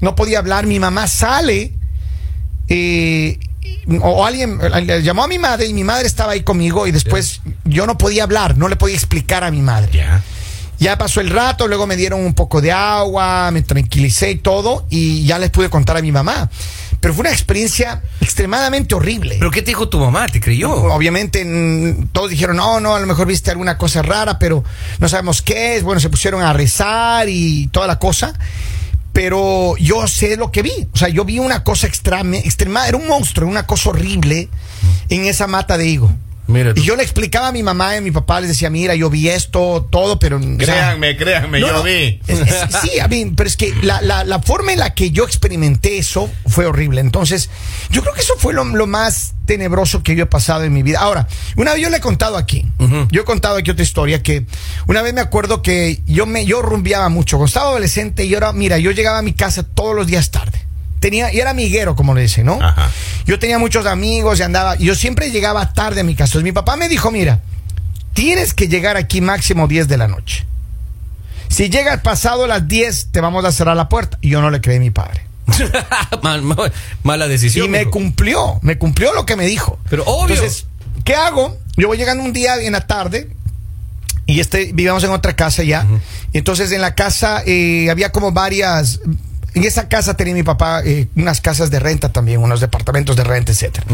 No 0.00 0.16
podía 0.16 0.40
hablar. 0.40 0.66
Mi 0.66 0.80
mamá 0.80 1.06
sale 1.06 1.74
eh, 2.66 3.38
o 4.00 4.26
alguien 4.26 4.58
llamó 5.04 5.22
a 5.22 5.28
mi 5.28 5.38
madre 5.38 5.66
y 5.66 5.74
mi 5.74 5.84
madre 5.84 6.08
estaba 6.08 6.32
ahí 6.32 6.42
conmigo 6.42 6.88
y 6.88 6.90
después 6.90 7.40
yo 7.62 7.86
no 7.86 7.96
podía 7.96 8.24
hablar, 8.24 8.58
no 8.58 8.68
le 8.68 8.74
podía 8.74 8.96
explicar 8.96 9.44
a 9.44 9.52
mi 9.52 9.62
madre. 9.62 9.92
Ya. 9.92 10.20
Ya 10.82 10.98
pasó 10.98 11.20
el 11.20 11.30
rato, 11.30 11.68
luego 11.68 11.86
me 11.86 11.94
dieron 11.94 12.18
un 12.26 12.34
poco 12.34 12.60
de 12.60 12.72
agua, 12.72 13.52
me 13.52 13.62
tranquilicé 13.62 14.32
y 14.32 14.34
todo, 14.38 14.84
y 14.90 15.24
ya 15.24 15.38
les 15.38 15.50
pude 15.50 15.70
contar 15.70 15.96
a 15.96 16.02
mi 16.02 16.10
mamá. 16.10 16.50
pero 16.98 17.14
fue 17.14 17.20
una 17.20 17.30
experiencia 17.30 18.02
extremadamente 18.20 18.96
horrible. 18.96 19.36
¿Pero 19.38 19.52
qué 19.52 19.62
te 19.62 19.70
dijo 19.70 19.88
tu 19.88 20.00
mamá? 20.00 20.26
¿Te 20.26 20.40
creyó? 20.40 20.72
Obviamente 20.72 21.46
todos 22.10 22.30
dijeron, 22.30 22.56
no, 22.56 22.80
no, 22.80 22.96
a 22.96 23.00
lo 23.00 23.06
mejor 23.06 23.28
viste 23.28 23.52
alguna 23.52 23.78
cosa 23.78 24.02
rara, 24.02 24.40
pero 24.40 24.64
no 24.98 25.08
sabemos 25.08 25.40
qué 25.40 25.76
es. 25.76 25.84
Bueno, 25.84 26.00
se 26.00 26.10
pusieron 26.10 26.42
a 26.42 26.52
rezar 26.52 27.28
y 27.28 27.68
toda 27.68 27.86
la 27.86 28.00
cosa. 28.00 28.36
Pero 29.12 29.76
yo 29.76 30.08
sé 30.08 30.36
lo 30.36 30.50
que 30.50 30.62
vi. 30.62 30.88
O 30.92 30.96
sea, 30.96 31.08
yo 31.10 31.24
vi 31.24 31.38
una 31.38 31.62
cosa 31.62 31.86
extrema, 31.86 32.38
extrema 32.38 32.88
era 32.88 32.96
un 32.96 33.06
monstruo, 33.06 33.48
una 33.48 33.68
cosa 33.68 33.90
horrible 33.90 34.48
en 35.10 35.26
esa 35.26 35.46
mata 35.46 35.78
de 35.78 35.86
higo. 35.86 36.10
Y 36.80 36.82
yo 36.82 36.96
le 36.96 37.02
explicaba 37.02 37.48
a 37.48 37.52
mi 37.52 37.62
mamá 37.62 37.94
y 37.94 37.98
a 37.98 38.00
mi 38.00 38.10
papá, 38.10 38.40
les 38.40 38.48
decía, 38.50 38.68
mira, 38.68 38.94
yo 38.94 39.08
vi 39.10 39.28
esto, 39.28 39.86
todo, 39.90 40.18
pero... 40.18 40.38
o 40.38 40.40
sea, 40.42 40.56
Créanme, 40.58 41.16
créanme, 41.16 41.60
no, 41.60 41.66
yo 41.68 41.72
no, 41.72 41.82
vi. 41.82 42.20
es- 42.26 42.40
es- 42.40 42.66
sí, 42.82 42.98
a 43.00 43.08
mí, 43.08 43.32
pero 43.36 43.46
es 43.48 43.56
que 43.56 43.72
la, 43.82 44.00
la- 44.02 44.24
la 44.24 44.40
forma 44.40 44.72
en 44.72 44.80
la 44.80 44.92
que 44.94 45.10
yo 45.12 45.24
experimenté 45.24 45.98
eso 45.98 46.30
fue 46.46 46.66
horrible. 46.66 47.00
Entonces, 47.00 47.48
yo 47.90 48.02
creo 48.02 48.12
que 48.14 48.20
eso 48.20 48.34
fue 48.38 48.52
lo, 48.54 48.64
lo 48.64 48.86
más 48.86 49.34
tenebroso 49.46 50.02
que 50.02 50.14
yo 50.16 50.24
he 50.24 50.26
pasado 50.26 50.64
en 50.64 50.72
mi 50.72 50.82
vida. 50.82 50.98
Ahora, 51.00 51.26
una 51.56 51.72
vez 51.74 51.82
yo 51.82 51.90
le 51.90 51.96
he 51.98 52.00
contado 52.00 52.36
aquí, 52.36 52.66
yo 53.10 53.22
he 53.22 53.24
contado 53.24 53.56
aquí 53.56 53.70
otra 53.70 53.82
historia 53.84 54.22
que 54.22 54.44
una 54.86 55.02
vez 55.02 55.14
me 55.14 55.20
acuerdo 55.20 55.62
que 55.62 56.02
yo 56.06 56.26
me 56.26 56.44
yo 56.44 56.60
rumbeaba 56.62 57.08
mucho. 57.08 57.36
Cuando 57.38 57.46
estaba 57.48 57.68
adolescente, 57.70 58.24
y 58.24 58.34
ahora, 58.34 58.52
mira, 58.52 58.78
yo 58.78 58.90
llegaba 58.90 59.18
a 59.18 59.22
mi 59.22 59.32
casa 59.32 59.62
todos 59.62 59.94
los 59.96 60.06
días 60.06 60.30
tarde. 60.30 60.61
Tenía, 61.02 61.30
y 61.34 61.38
era 61.40 61.50
amiguero, 61.50 61.94
como 61.96 62.14
le 62.14 62.22
dicen, 62.22 62.46
¿no? 62.46 62.58
Ajá. 62.62 62.88
Yo 63.26 63.38
tenía 63.38 63.58
muchos 63.58 63.84
amigos 63.86 64.38
y 64.38 64.42
andaba, 64.44 64.76
yo 64.76 64.94
siempre 64.94 65.30
llegaba 65.30 65.74
tarde 65.74 66.00
a 66.00 66.04
mi 66.04 66.14
casa. 66.14 66.30
Entonces 66.30 66.44
mi 66.44 66.52
papá 66.52 66.76
me 66.76 66.88
dijo, 66.88 67.10
mira, 67.10 67.40
tienes 68.14 68.54
que 68.54 68.68
llegar 68.68 68.96
aquí 68.96 69.20
máximo 69.20 69.66
10 69.68 69.88
de 69.88 69.96
la 69.98 70.06
noche. 70.08 70.46
Si 71.48 71.68
llegas 71.68 72.00
pasado 72.02 72.46
las 72.46 72.66
10, 72.68 73.08
te 73.10 73.20
vamos 73.20 73.44
a 73.44 73.52
cerrar 73.52 73.76
la 73.76 73.88
puerta. 73.88 74.16
Y 74.22 74.30
yo 74.30 74.40
no 74.40 74.48
le 74.50 74.60
creí 74.60 74.76
a 74.76 74.80
mi 74.80 74.90
padre. 74.90 75.26
Mal- 76.22 76.40
mal- 76.42 76.72
mala 77.02 77.26
decisión. 77.28 77.66
y 77.66 77.68
me 77.68 77.86
cumplió, 77.86 78.60
me 78.62 78.78
cumplió 78.78 79.12
lo 79.12 79.26
que 79.26 79.34
me 79.36 79.44
dijo. 79.44 79.78
Pero 79.90 80.04
obvio. 80.06 80.36
Entonces, 80.36 80.66
¿qué 81.04 81.14
hago? 81.16 81.58
Yo 81.76 81.88
voy 81.88 81.98
llegando 81.98 82.22
un 82.22 82.32
día 82.32 82.56
en 82.62 82.72
la 82.72 82.86
tarde 82.86 83.28
y 84.24 84.38
este 84.38 84.66
vivíamos 84.66 85.02
en 85.04 85.10
otra 85.10 85.34
casa 85.34 85.64
ya. 85.64 85.84
Entonces 86.32 86.70
en 86.70 86.80
la 86.80 86.94
casa 86.94 87.42
eh, 87.44 87.88
había 87.90 88.12
como 88.12 88.30
varias. 88.30 89.00
En 89.54 89.64
esa 89.64 89.88
casa 89.88 90.14
tenía 90.16 90.32
mi 90.34 90.42
papá 90.42 90.82
eh, 90.84 91.08
unas 91.16 91.40
casas 91.40 91.70
de 91.70 91.78
renta 91.78 92.10
también, 92.10 92.40
unos 92.40 92.60
departamentos 92.60 93.16
de 93.16 93.24
renta, 93.24 93.52
etcétera. 93.52 93.86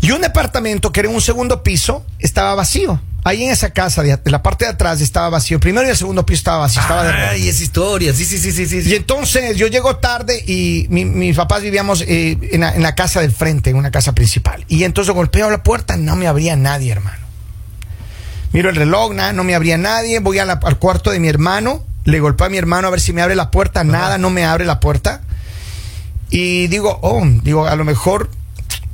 Y 0.00 0.10
un 0.12 0.20
departamento 0.22 0.92
que 0.92 1.00
era 1.00 1.08
en 1.10 1.14
un 1.14 1.20
segundo 1.20 1.62
piso 1.62 2.04
estaba 2.18 2.54
vacío. 2.54 3.00
Ahí 3.26 3.42
en 3.44 3.50
esa 3.50 3.70
casa, 3.70 4.02
de, 4.02 4.16
de 4.18 4.30
la 4.30 4.42
parte 4.42 4.66
de 4.66 4.72
atrás 4.72 5.00
estaba 5.00 5.30
vacío. 5.30 5.56
El 5.56 5.60
primero 5.60 5.86
y 5.86 5.90
el 5.90 5.96
segundo 5.96 6.26
piso 6.26 6.40
estaba 6.40 6.58
vacío, 6.58 6.82
estaba. 6.82 7.30
Ay, 7.30 7.48
esa 7.48 7.62
historia. 7.62 8.12
Sí, 8.14 8.24
sí, 8.24 8.38
sí, 8.38 8.52
sí. 8.52 8.66
sí. 8.66 8.82
Y 8.90 8.94
entonces 8.94 9.56
yo 9.56 9.66
llego 9.66 9.96
tarde 9.96 10.42
y 10.46 10.86
mi- 10.90 11.04
mis 11.06 11.34
papás 11.36 11.62
vivíamos 11.62 12.02
eh, 12.02 12.38
en, 12.52 12.60
la, 12.60 12.74
en 12.74 12.82
la 12.82 12.94
casa 12.94 13.20
del 13.22 13.32
frente, 13.32 13.70
en 13.70 13.76
una 13.76 13.90
casa 13.90 14.12
principal. 14.12 14.64
Y 14.68 14.84
entonces 14.84 15.14
golpeo 15.14 15.50
la 15.50 15.62
puerta, 15.62 15.96
no 15.96 16.16
me 16.16 16.26
abría 16.26 16.54
nadie, 16.56 16.92
hermano. 16.92 17.24
Miro 18.52 18.68
el 18.70 18.76
reloj, 18.76 19.12
nada, 19.14 19.32
no 19.32 19.42
me 19.42 19.54
abría 19.54 19.78
nadie. 19.78 20.18
Voy 20.20 20.38
a 20.38 20.44
la- 20.44 20.60
al 20.62 20.78
cuarto 20.78 21.10
de 21.10 21.18
mi 21.18 21.28
hermano, 21.28 21.82
le 22.04 22.20
golpeo 22.20 22.46
a 22.46 22.50
mi 22.50 22.58
hermano 22.58 22.88
a 22.88 22.90
ver 22.90 23.00
si 23.00 23.12
me 23.12 23.22
abre 23.22 23.34
la 23.34 23.50
puerta, 23.50 23.84
nada, 23.84 24.18
no 24.18 24.30
me 24.30 24.44
abre 24.44 24.64
la 24.64 24.80
puerta. 24.80 25.20
Y 26.30 26.66
digo, 26.68 26.98
oh, 27.02 27.22
digo, 27.42 27.66
a 27.66 27.76
lo 27.76 27.84
mejor, 27.84 28.30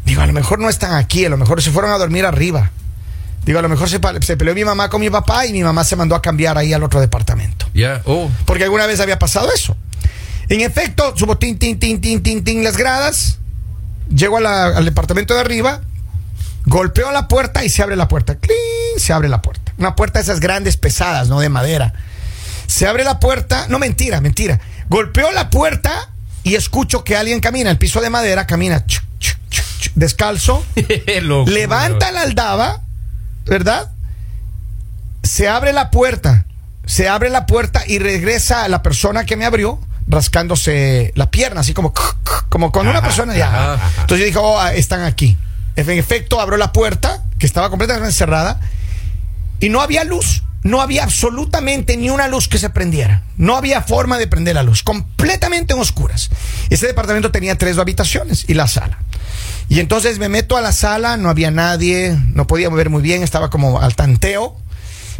digo, 0.05 0.21
a 0.23 0.27
lo 0.27 0.33
mejor 0.33 0.59
no 0.59 0.69
están 0.69 0.95
aquí, 0.95 1.25
a 1.25 1.29
lo 1.31 1.37
mejor 1.37 1.63
se 1.63 1.71
fueron 1.71 1.91
a 1.93 1.99
dormir 1.99 2.27
arriba. 2.27 2.71
Digo, 3.45 3.59
a 3.59 3.63
lo 3.63 3.69
mejor 3.71 3.89
se, 3.89 3.99
peleó 4.37 4.55
mi 4.55 4.65
mamá 4.65 4.91
con 4.91 5.01
mi 5.01 5.09
papá 5.09 5.47
y 5.47 5.53
mi 5.53 5.63
mamá 5.63 5.83
se 5.85 5.97
mandó 5.97 6.15
a 6.15 6.21
cambiar 6.23 6.59
ahí 6.59 6.73
al 6.75 6.83
otro 6.83 7.01
departamento. 7.01 7.67
Ya, 7.73 8.03
oh. 8.05 8.31
Porque 8.45 8.65
alguna 8.65 8.87
vez 8.87 9.01
había 9.01 9.19
pasado 9.19 9.51
eso. 9.53 9.77
En 10.51 10.61
efecto, 10.61 11.15
subo 11.17 11.39
tin, 11.39 11.59
tin, 11.59 11.79
tin, 11.79 12.01
tin, 12.01 12.23
tin, 12.23 12.45
tin 12.45 12.63
las 12.63 12.77
gradas. 12.77 13.39
Llego 14.15 14.37
a 14.37 14.41
la- 14.41 14.67
al 14.67 14.85
departamento 14.85 15.33
de 15.35 15.41
arriba. 15.41 15.81
Golpeo 16.67 17.11
la 17.13 17.29
puerta 17.29 17.65
y 17.65 17.71
se 17.71 17.83
abre 17.83 17.97
la 17.97 18.09
puerta. 18.09 18.35
¡Cling! 18.37 18.99
Se 18.99 19.13
abre 19.15 19.29
la 19.29 19.41
puerta. 19.41 19.73
Una 19.79 19.97
puerta 19.97 20.19
de 20.19 20.25
esas 20.25 20.41
grandes, 20.41 20.77
pesadas, 20.77 21.29
no 21.29 21.41
de 21.41 21.49
madera. 21.49 21.95
Se 22.71 22.87
abre 22.87 23.03
la 23.03 23.19
puerta. 23.19 23.67
No, 23.69 23.81
mentira, 23.81 24.21
mentira. 24.21 24.61
Golpeo 24.89 25.33
la 25.33 25.51
puerta 25.51 26.11
y 26.45 26.55
escucho 26.55 27.03
que 27.03 27.17
alguien 27.17 27.41
camina. 27.41 27.69
El 27.69 27.79
piso 27.79 28.01
de 28.01 28.11
madera 28.11 28.47
camina. 28.47 28.87
chuc, 28.87 29.03
chuc, 29.19 29.37
chuc, 29.51 29.65
chuc, 29.81 29.93
descalzo. 29.97 30.65
Levanta 31.47 32.13
la 32.13 32.23
aldaba, 32.23 32.81
¿verdad? 33.45 33.91
Se 35.25 35.49
abre 35.49 35.73
la 35.73 35.91
puerta, 35.91 36.47
se 36.87 37.09
abre 37.09 37.29
la 37.29 37.45
puerta 37.47 37.83
y 37.85 37.99
regresa 37.99 38.69
la 38.69 38.85
persona 38.85 39.27
que 39.27 39.37
me 39.37 39.47
abrió 39.47 39.81
rascándose 40.07 41.13
la 41.17 41.29
pierna, 41.29 41.63
así 41.63 41.75
como, 41.75 41.93
como 42.49 42.71
con 42.71 42.87
una 42.87 43.03
persona 43.03 43.37
ya. 43.37 43.81
Entonces 44.03 44.19
yo 44.21 44.27
dije, 44.27 44.39
oh, 44.41 44.65
están 44.69 45.03
aquí. 45.03 45.37
En 45.75 45.91
efecto, 45.91 46.41
abro 46.41 46.57
la 46.57 46.73
puerta, 46.73 47.25
que 47.41 47.47
estaba 47.47 47.69
completamente 47.69 48.13
cerrada, 48.13 48.61
y 49.59 49.71
no 49.71 49.81
había 49.81 50.05
luz. 50.05 50.45
No 50.63 50.83
había 50.83 51.05
absolutamente 51.05 51.97
ni 51.97 52.11
una 52.11 52.29
luz 52.29 52.49
que 52.49 52.59
se 52.59 52.71
prendiera. 52.71 53.23
No 53.37 53.57
había 53.57 53.81
forma 53.83 54.19
de 54.19 54.27
prender 54.27 54.55
la 54.55 54.63
luz. 54.63 54.83
Completamente 54.83 55.73
en 55.73 55.81
oscuras. 55.81 56.31
Ese 56.69 56.87
departamento 56.87 57.31
tenía 57.31 57.57
tres 57.57 57.79
habitaciones 57.79 58.45
y 58.47 58.55
la 58.55 58.69
sala. 58.69 58.99
Y 59.71 59.81
entonces 59.81 60.19
me 60.19 60.29
meto 60.29 60.57
a 60.57 60.61
la 60.61 60.73
sala, 60.73 61.17
no 61.17 61.31
había 61.31 61.51
nadie, 61.51 62.19
no 62.35 62.47
podía 62.47 62.69
mover 62.69 62.91
muy 62.91 63.03
bien, 63.03 63.23
estaba 63.23 63.49
como 63.49 63.81
al 63.81 63.95
tanteo. 63.95 64.57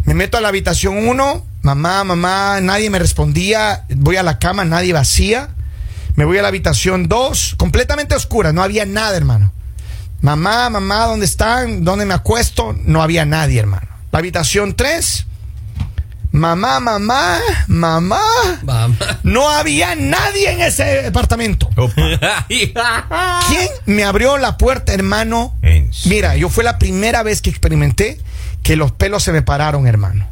Me 0.05 0.13
meto 0.13 0.37
a 0.37 0.41
la 0.41 0.49
habitación 0.49 1.07
1, 1.07 1.45
mamá, 1.61 2.03
mamá, 2.03 2.59
nadie 2.61 2.89
me 2.89 2.99
respondía. 2.99 3.85
Voy 3.95 4.17
a 4.17 4.23
la 4.23 4.39
cama, 4.39 4.65
nadie 4.65 4.93
vacía. 4.93 5.49
Me 6.15 6.25
voy 6.25 6.37
a 6.37 6.41
la 6.41 6.49
habitación 6.49 7.07
2, 7.07 7.55
completamente 7.57 8.13
oscura, 8.13 8.51
no 8.51 8.61
había 8.61 8.85
nada, 8.85 9.15
hermano. 9.15 9.53
Mamá, 10.21 10.69
mamá, 10.69 11.05
¿dónde 11.05 11.25
están? 11.25 11.83
¿Dónde 11.83 12.05
me 12.05 12.13
acuesto? 12.13 12.75
No 12.85 13.01
había 13.01 13.25
nadie, 13.25 13.59
hermano. 13.59 13.87
La 14.11 14.19
habitación 14.19 14.75
3, 14.75 15.25
mamá, 16.41 16.79
mamá, 16.79 17.39
mamá. 17.67 18.19
Mamá. 18.63 19.19
No 19.23 19.47
había 19.49 19.95
nadie 19.95 20.49
en 20.51 20.61
ese 20.61 20.83
departamento. 21.03 21.69
Opa. 21.77 22.45
¿Quién 22.47 23.67
me 23.85 24.03
abrió 24.03 24.37
la 24.37 24.57
puerta, 24.57 24.93
hermano? 24.93 25.55
Mira, 26.05 26.35
yo 26.35 26.49
fue 26.49 26.63
la 26.63 26.79
primera 26.79 27.21
vez 27.23 27.41
que 27.41 27.49
experimenté 27.51 28.19
que 28.63 28.75
los 28.75 28.91
pelos 28.91 29.23
se 29.23 29.31
me 29.31 29.41
pararon, 29.43 29.85
hermano. 29.87 30.27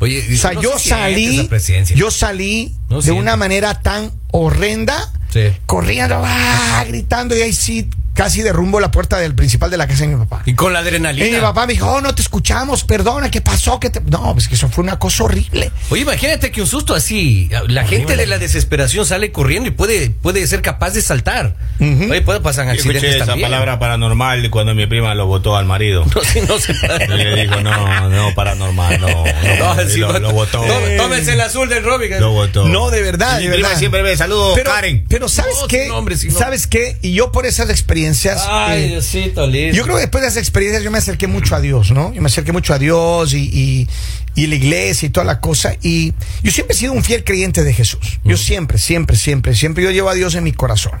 Oye, 0.00 0.24
O 0.34 0.36
sea, 0.36 0.52
no 0.54 0.62
yo 0.62 0.78
se 0.78 0.88
salí, 0.88 1.48
yo 1.94 2.10
salí 2.10 2.74
No 2.88 2.96
de 2.96 3.02
siente. 3.02 3.20
una 3.20 3.36
manera 3.36 3.80
tan 3.80 4.10
horrenda, 4.32 5.12
Sí. 5.32 5.52
corriendo, 5.66 6.20
¡ah! 6.26 6.84
gritando, 6.88 7.36
y 7.36 7.42
ahí 7.42 7.52
sí, 7.52 7.88
casi 8.14 8.42
derrumbo 8.42 8.78
la 8.80 8.90
puerta 8.90 9.18
del 9.18 9.34
principal 9.34 9.70
de 9.70 9.76
la 9.76 9.86
casa 9.86 10.00
de 10.02 10.08
mi 10.08 10.16
papá. 10.16 10.42
Y 10.46 10.54
con 10.54 10.72
la 10.72 10.80
adrenalina. 10.80 11.26
Y 11.26 11.30
mi 11.32 11.38
papá 11.38 11.66
me 11.66 11.72
dijo, 11.72 11.90
oh, 11.90 12.00
no 12.00 12.14
te 12.14 12.22
escuchamos, 12.22 12.84
perdona, 12.84 13.30
¿qué 13.30 13.40
pasó? 13.40 13.80
¿Qué 13.80 13.90
te-?" 13.90 14.00
No, 14.02 14.32
pues 14.34 14.48
que 14.48 14.54
eso 14.54 14.68
fue 14.68 14.84
una 14.84 14.98
cosa 14.98 15.24
horrible. 15.24 15.70
Oye, 15.90 16.02
imagínate 16.02 16.50
que 16.50 16.60
un 16.60 16.66
susto 16.66 16.94
así, 16.94 17.48
la 17.68 17.86
gente 17.86 18.16
de 18.16 18.26
la 18.26 18.38
desesperación 18.38 19.06
sale 19.06 19.32
corriendo 19.32 19.68
y 19.68 19.72
puede, 19.72 20.10
puede 20.10 20.46
ser 20.46 20.62
capaz 20.62 20.90
de 20.90 21.02
saltar. 21.02 21.56
Oye, 21.80 22.20
puede 22.22 22.40
pasar 22.40 22.66
Yo 22.66 22.72
accidentes 22.72 23.02
escuché 23.02 23.16
esa 23.16 23.26
también. 23.26 23.46
palabra 23.50 23.78
paranormal 23.78 24.50
cuando 24.50 24.74
mi 24.74 24.86
prima 24.86 25.14
lo 25.14 25.26
votó 25.26 25.56
al 25.56 25.66
marido. 25.66 26.04
No, 26.14 26.20
sí, 26.22 26.40
no 26.46 26.58
se 26.58 26.72
Y 26.72 27.08
le 27.08 27.42
dijo, 27.46 27.60
no, 27.62 28.08
no, 28.10 28.34
paranormal, 28.34 29.00
no. 29.00 29.08
no, 29.08 29.74
No, 29.76 29.82
y 29.82 29.90
sí, 29.90 29.98
lo, 29.98 30.18
lo 30.18 30.32
votó. 30.32 30.60
Tó- 30.60 30.80
Tómense 30.98 31.32
el 31.32 31.40
azul 31.40 31.68
del 31.68 31.82
Robin. 31.82 32.10
Lo 32.20 32.30
votó. 32.32 32.68
No, 32.68 32.90
de 32.90 33.02
verdad, 33.02 33.38
Mi 33.38 33.46
de 33.46 33.52
prima 33.54 33.68
verdad. 33.68 33.78
siempre 33.78 34.02
ve, 34.02 34.16
saludos, 34.16 34.52
Pero, 34.54 34.70
Karen. 34.70 35.04
pero 35.08 35.28
¿sabes 35.28 35.56
No, 35.62 35.66
qué? 35.68 35.88
nombre. 35.88 36.16
¿Sabes 36.16 36.66
qué? 36.66 36.98
Y 37.02 37.12
yo 37.14 37.32
por 37.32 37.46
esas 37.46 37.70
experiencias... 37.70 38.01
Ay, 38.48 38.84
eh, 38.84 38.88
Diosito 38.88 39.46
lindo. 39.46 39.76
Yo 39.76 39.82
creo 39.84 39.96
que 39.96 40.02
después 40.02 40.22
de 40.22 40.28
esas 40.28 40.42
experiencias 40.42 40.82
yo 40.82 40.90
me 40.90 40.98
acerqué 40.98 41.26
mucho 41.26 41.54
a 41.54 41.60
Dios, 41.60 41.90
¿no? 41.92 42.12
Yo 42.12 42.20
me 42.22 42.26
acerqué 42.26 42.52
mucho 42.52 42.74
a 42.74 42.78
Dios 42.78 43.34
y, 43.34 43.42
y, 43.42 43.88
y 44.34 44.46
la 44.46 44.54
iglesia 44.54 45.06
y 45.06 45.10
toda 45.10 45.24
la 45.24 45.40
cosa. 45.40 45.74
Y 45.82 46.14
yo 46.42 46.50
siempre 46.52 46.74
he 46.74 46.78
sido 46.78 46.92
un 46.92 47.04
fiel 47.04 47.24
creyente 47.24 47.64
de 47.64 47.72
Jesús. 47.74 48.18
Yo 48.24 48.36
siempre, 48.36 48.78
siempre, 48.78 49.16
siempre, 49.16 49.54
siempre 49.54 49.84
yo 49.84 49.90
llevo 49.90 50.08
a 50.08 50.14
Dios 50.14 50.34
en 50.34 50.44
mi 50.44 50.52
corazón. 50.52 50.92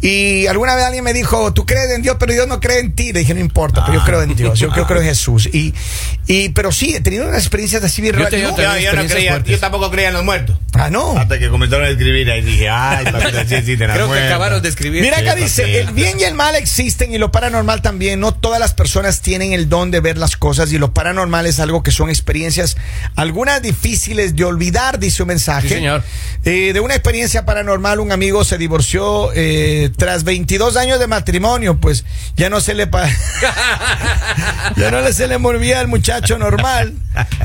Y 0.00 0.46
alguna 0.48 0.74
vez 0.74 0.84
alguien 0.84 1.04
me 1.04 1.12
dijo, 1.12 1.52
tú 1.54 1.64
crees 1.64 1.90
en 1.92 2.02
Dios, 2.02 2.16
pero 2.18 2.32
Dios 2.32 2.48
no 2.48 2.58
cree 2.58 2.80
en 2.80 2.92
ti. 2.96 3.12
Le 3.12 3.20
dije, 3.20 3.34
no 3.34 3.40
importa, 3.40 3.82
pero 3.86 3.98
yo 3.98 4.00
Ah. 4.00 4.04
creo 4.06 4.22
en 4.22 4.34
Dios, 4.34 4.58
yo, 4.58 4.74
yo 4.74 4.84
creo 4.84 5.00
en 5.00 5.06
Jesús. 5.08 5.48
Y, 5.52 5.74
y, 6.26 6.48
pero 6.48 6.72
sí, 6.72 6.92
he 6.94 7.00
tenido 7.00 7.24
unas 7.28 7.38
experiencias 7.38 7.84
así 7.84 8.02
bien 8.02 8.14
Yo 8.14 8.18
raras. 8.18 8.30
te- 8.32 8.40
yo 8.40 8.52
te- 8.52 8.62
Yo, 8.62 8.78
yo 8.78 8.92
no 8.94 9.06
creía, 9.08 9.42
yo 9.44 9.58
tampoco 9.60 9.90
creía 9.92 10.08
en 10.08 10.14
los 10.14 10.24
muertos. 10.24 10.58
Ah, 10.72 10.90
no. 10.90 11.16
Hasta 11.16 11.38
que 11.38 11.48
comenzaron 11.50 11.86
a 11.86 11.90
escribir 11.90 12.28
ahí 12.32 12.42
dije, 12.42 12.68
ay, 12.68 13.04
sí 13.46 13.54
existen 13.54 13.86
las 13.88 13.94
Creo 13.96 14.06
que 14.06 14.08
muertas. 14.08 14.28
acabaron 14.30 14.60
de 14.62 14.68
escribir. 14.70 15.02
Mira 15.02 15.18
acá 15.18 15.36
Sí, 15.36 15.42
dice, 15.44 15.64
sí. 15.66 15.70
el 15.76 15.90
bien 15.92 16.18
y 16.18 16.24
el 16.24 16.34
mal 16.34 16.56
existen 16.56 17.14
y 17.14 17.18
lo 17.18 17.30
paranormal 17.30 17.80
también. 17.80 18.18
No 18.18 18.34
todas 18.34 18.58
las 18.58 18.74
personas 18.74 19.20
tienen 19.20 19.52
el 19.52 19.68
don 19.68 19.92
de 19.92 20.00
ver 20.00 20.18
las 20.18 20.36
cosas 20.36 20.72
y 20.72 20.78
lo 20.78 20.92
paranormal 20.92 21.46
es 21.46 21.60
algo 21.60 21.84
que 21.84 21.92
son 21.92 22.08
experiencias 22.10 22.51
experiencias, 22.58 22.76
algunas 23.16 23.62
difíciles 23.62 24.36
de 24.36 24.44
olvidar, 24.44 24.98
dice 24.98 25.22
un 25.22 25.28
mensaje. 25.28 25.68
Sí, 25.68 25.74
señor. 25.74 26.02
Eh, 26.44 26.72
de 26.72 26.80
una 26.80 26.94
experiencia 26.94 27.44
paranormal, 27.44 28.00
un 28.00 28.10
amigo 28.12 28.44
se 28.44 28.58
divorció 28.58 29.30
eh, 29.34 29.90
tras 29.96 30.24
22 30.24 30.76
años 30.76 30.98
de 30.98 31.06
matrimonio, 31.06 31.78
pues 31.78 32.04
ya 32.36 32.50
no 32.50 32.60
se 32.60 32.74
le 32.74 32.86
pa- 32.86 33.08
ya 34.76 34.90
no 34.90 35.12
se 35.12 35.28
le 35.28 35.38
movía 35.38 35.80
al 35.80 35.88
muchacho 35.88 36.38
normal. 36.38 36.94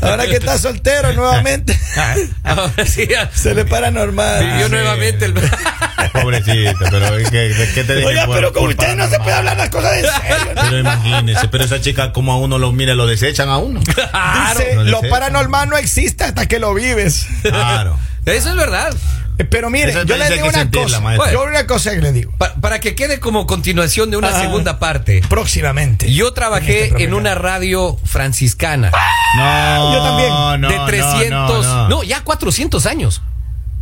Ahora 0.01 0.25
que 0.27 0.35
está 0.37 0.57
soltero 0.57 1.11
nuevamente, 1.13 1.77
Ahora 2.43 2.85
sí, 2.85 3.05
ya 3.09 3.29
se 3.33 3.53
le 3.53 3.65
para 3.65 3.91
normal. 3.91 4.45
vivió 4.45 4.65
sí. 4.67 4.71
nuevamente 4.71 5.25
el. 5.25 5.33
Pobrecito, 6.13 6.73
pero 6.89 7.17
¿qué, 7.29 7.69
qué 7.73 7.83
te 7.83 8.05
Oiga, 8.05 8.25
por- 8.25 8.35
pero 8.35 8.53
con 8.53 8.61
por 8.63 8.69
ustedes 8.69 8.95
no 8.95 9.07
se 9.07 9.17
paranormal? 9.17 9.23
puede 9.23 9.35
hablar 9.37 9.57
las 9.57 9.69
cosas 9.69 9.97
en 9.97 10.05
serio. 10.05 10.53
Pero 10.55 10.79
imagínese, 10.79 11.47
pero 11.49 11.63
esa 11.65 11.81
chica 11.81 12.13
como 12.13 12.31
a 12.33 12.37
uno 12.37 12.57
lo 12.57 12.71
mira, 12.71 12.95
lo 12.95 13.05
desechan 13.07 13.49
a 13.49 13.57
uno. 13.57 13.81
Claro. 13.83 14.59
Dice, 14.59 14.75
no 14.75 14.96
lo 15.01 15.09
paranormal 15.09 15.69
no 15.69 15.77
existe 15.77 16.23
hasta 16.23 16.45
que 16.47 16.59
lo 16.59 16.73
vives. 16.73 17.27
Claro. 17.41 17.97
Eso 18.25 18.49
es 18.49 18.55
verdad. 18.55 18.93
Eh, 19.39 19.45
Pero 19.45 19.69
mire, 19.69 19.93
yo 20.05 20.17
le 20.17 20.29
digo 20.31 20.47
una 20.47 20.69
cosa. 20.69 20.99
maestro. 20.99 21.31
Yo 21.31 21.43
una 21.43 21.67
cosa 21.67 21.91
que 21.91 22.01
le 22.01 22.11
digo. 22.11 22.31
Pa- 22.37 22.55
para 22.55 22.79
que 22.79 22.95
quede 22.95 23.19
como 23.19 23.45
continuación 23.45 24.09
de 24.09 24.17
una 24.17 24.31
segunda 24.41 24.79
parte. 24.79 25.21
Próximamente. 25.29 26.11
Yo 26.11 26.29
En 26.29 26.33
trabajé 26.33 26.85
este 26.85 27.03
en 27.03 27.13
una 27.13 27.35
radio 27.35 27.97
franciscana 28.03 28.91
No, 29.37 29.93
Yo 29.93 30.03
también. 30.03 30.29
no, 30.61 30.69
de 30.69 30.77
no, 30.77 30.85
300, 30.85 31.29
no, 31.29 31.73
no, 31.83 31.89
no. 31.89 32.03
ya 32.03 32.21
400 32.23 32.85
años. 32.87 33.21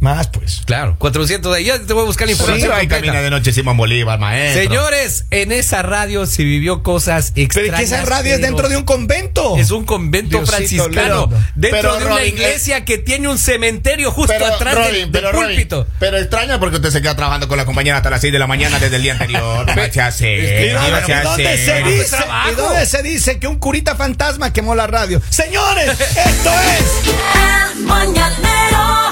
Más 0.05 0.27
pues. 0.27 0.61
Claro, 0.65 0.95
400 0.99 1.55
de 1.55 1.63
ya 1.63 1.79
te 1.79 1.91
voy 1.93 2.03
a 2.03 2.05
buscar 2.05 2.27
la 2.27 2.33
Pero 2.33 2.43
información. 2.43 2.71
ahí 2.73 2.81
completa. 2.81 3.05
camina 3.05 3.21
de 3.23 3.29
noche 3.31 3.51
Simón 3.51 3.75
Bolívar, 3.75 4.19
maestro. 4.19 4.61
Señores, 4.61 5.25
en 5.31 5.51
esa 5.51 5.81
radio 5.81 6.27
se 6.27 6.43
vivió 6.43 6.83
cosas 6.83 7.31
Pero 7.33 7.45
extrañas. 7.45 7.73
es 7.73 7.89
que 7.89 7.95
esa 7.95 8.05
radio 8.05 8.33
es 8.33 8.39
pero 8.39 8.47
dentro 8.47 8.69
de 8.69 8.77
un 8.77 8.83
convento. 8.83 9.57
Es 9.57 9.71
un 9.71 9.83
convento 9.83 10.37
Diosito 10.37 10.55
franciscano. 10.55 11.21
lindo. 11.27 11.43
Dentro 11.55 11.81
Pero, 11.81 11.95
de 11.97 12.05
una 12.05 12.15
Robin, 12.17 12.27
iglesia 12.35 12.85
que 12.85 12.99
tiene 12.99 13.27
un 13.29 13.39
cementerio 13.39 14.11
justo 14.11 14.31
Pero, 14.37 14.45
atrás 14.53 14.75
Robin, 14.75 14.91
del, 14.91 15.01
del 15.01 15.11
pero, 15.11 15.31
Robin, 15.31 15.47
púlpito. 15.47 15.87
pero 15.99 16.17
extraña 16.17 16.59
porque 16.59 16.75
usted 16.75 16.91
se 16.91 17.01
queda 17.01 17.15
trabajando 17.15 17.47
con 17.47 17.57
la 17.57 17.65
compañera 17.65 17.97
hasta 17.97 18.11
las 18.11 18.21
6 18.21 18.31
de 18.31 18.37
la 18.39 18.45
mañana 18.47 18.77
desde 18.77 18.97
el 18.97 19.01
día 19.01 19.13
anterior. 19.13 19.65
Se 19.91 20.01
hace. 20.01 20.67
¿Y 20.69 20.73
no 20.73 20.79
dónde, 20.81 21.05
se 21.05 21.11
y 21.11 21.23
dónde 21.23 21.47
hace. 21.47 21.65
se 21.65 21.71
Pero 21.71 21.89
dice, 21.89 22.01
es 22.03 22.09
trabajo. 22.11 22.51
¿Y 22.51 22.55
dónde 22.55 22.85
se 22.85 23.01
dice 23.03 23.39
que 23.39 23.47
un 23.47 23.55
curita 23.57 23.95
fantasma 23.95 24.53
quemó 24.53 24.75
la 24.75 24.85
radio? 24.87 25.21
Señores, 25.29 25.99
esto 25.99 26.51
es 26.51 27.75
El 27.75 27.83
mañanero 27.85 29.04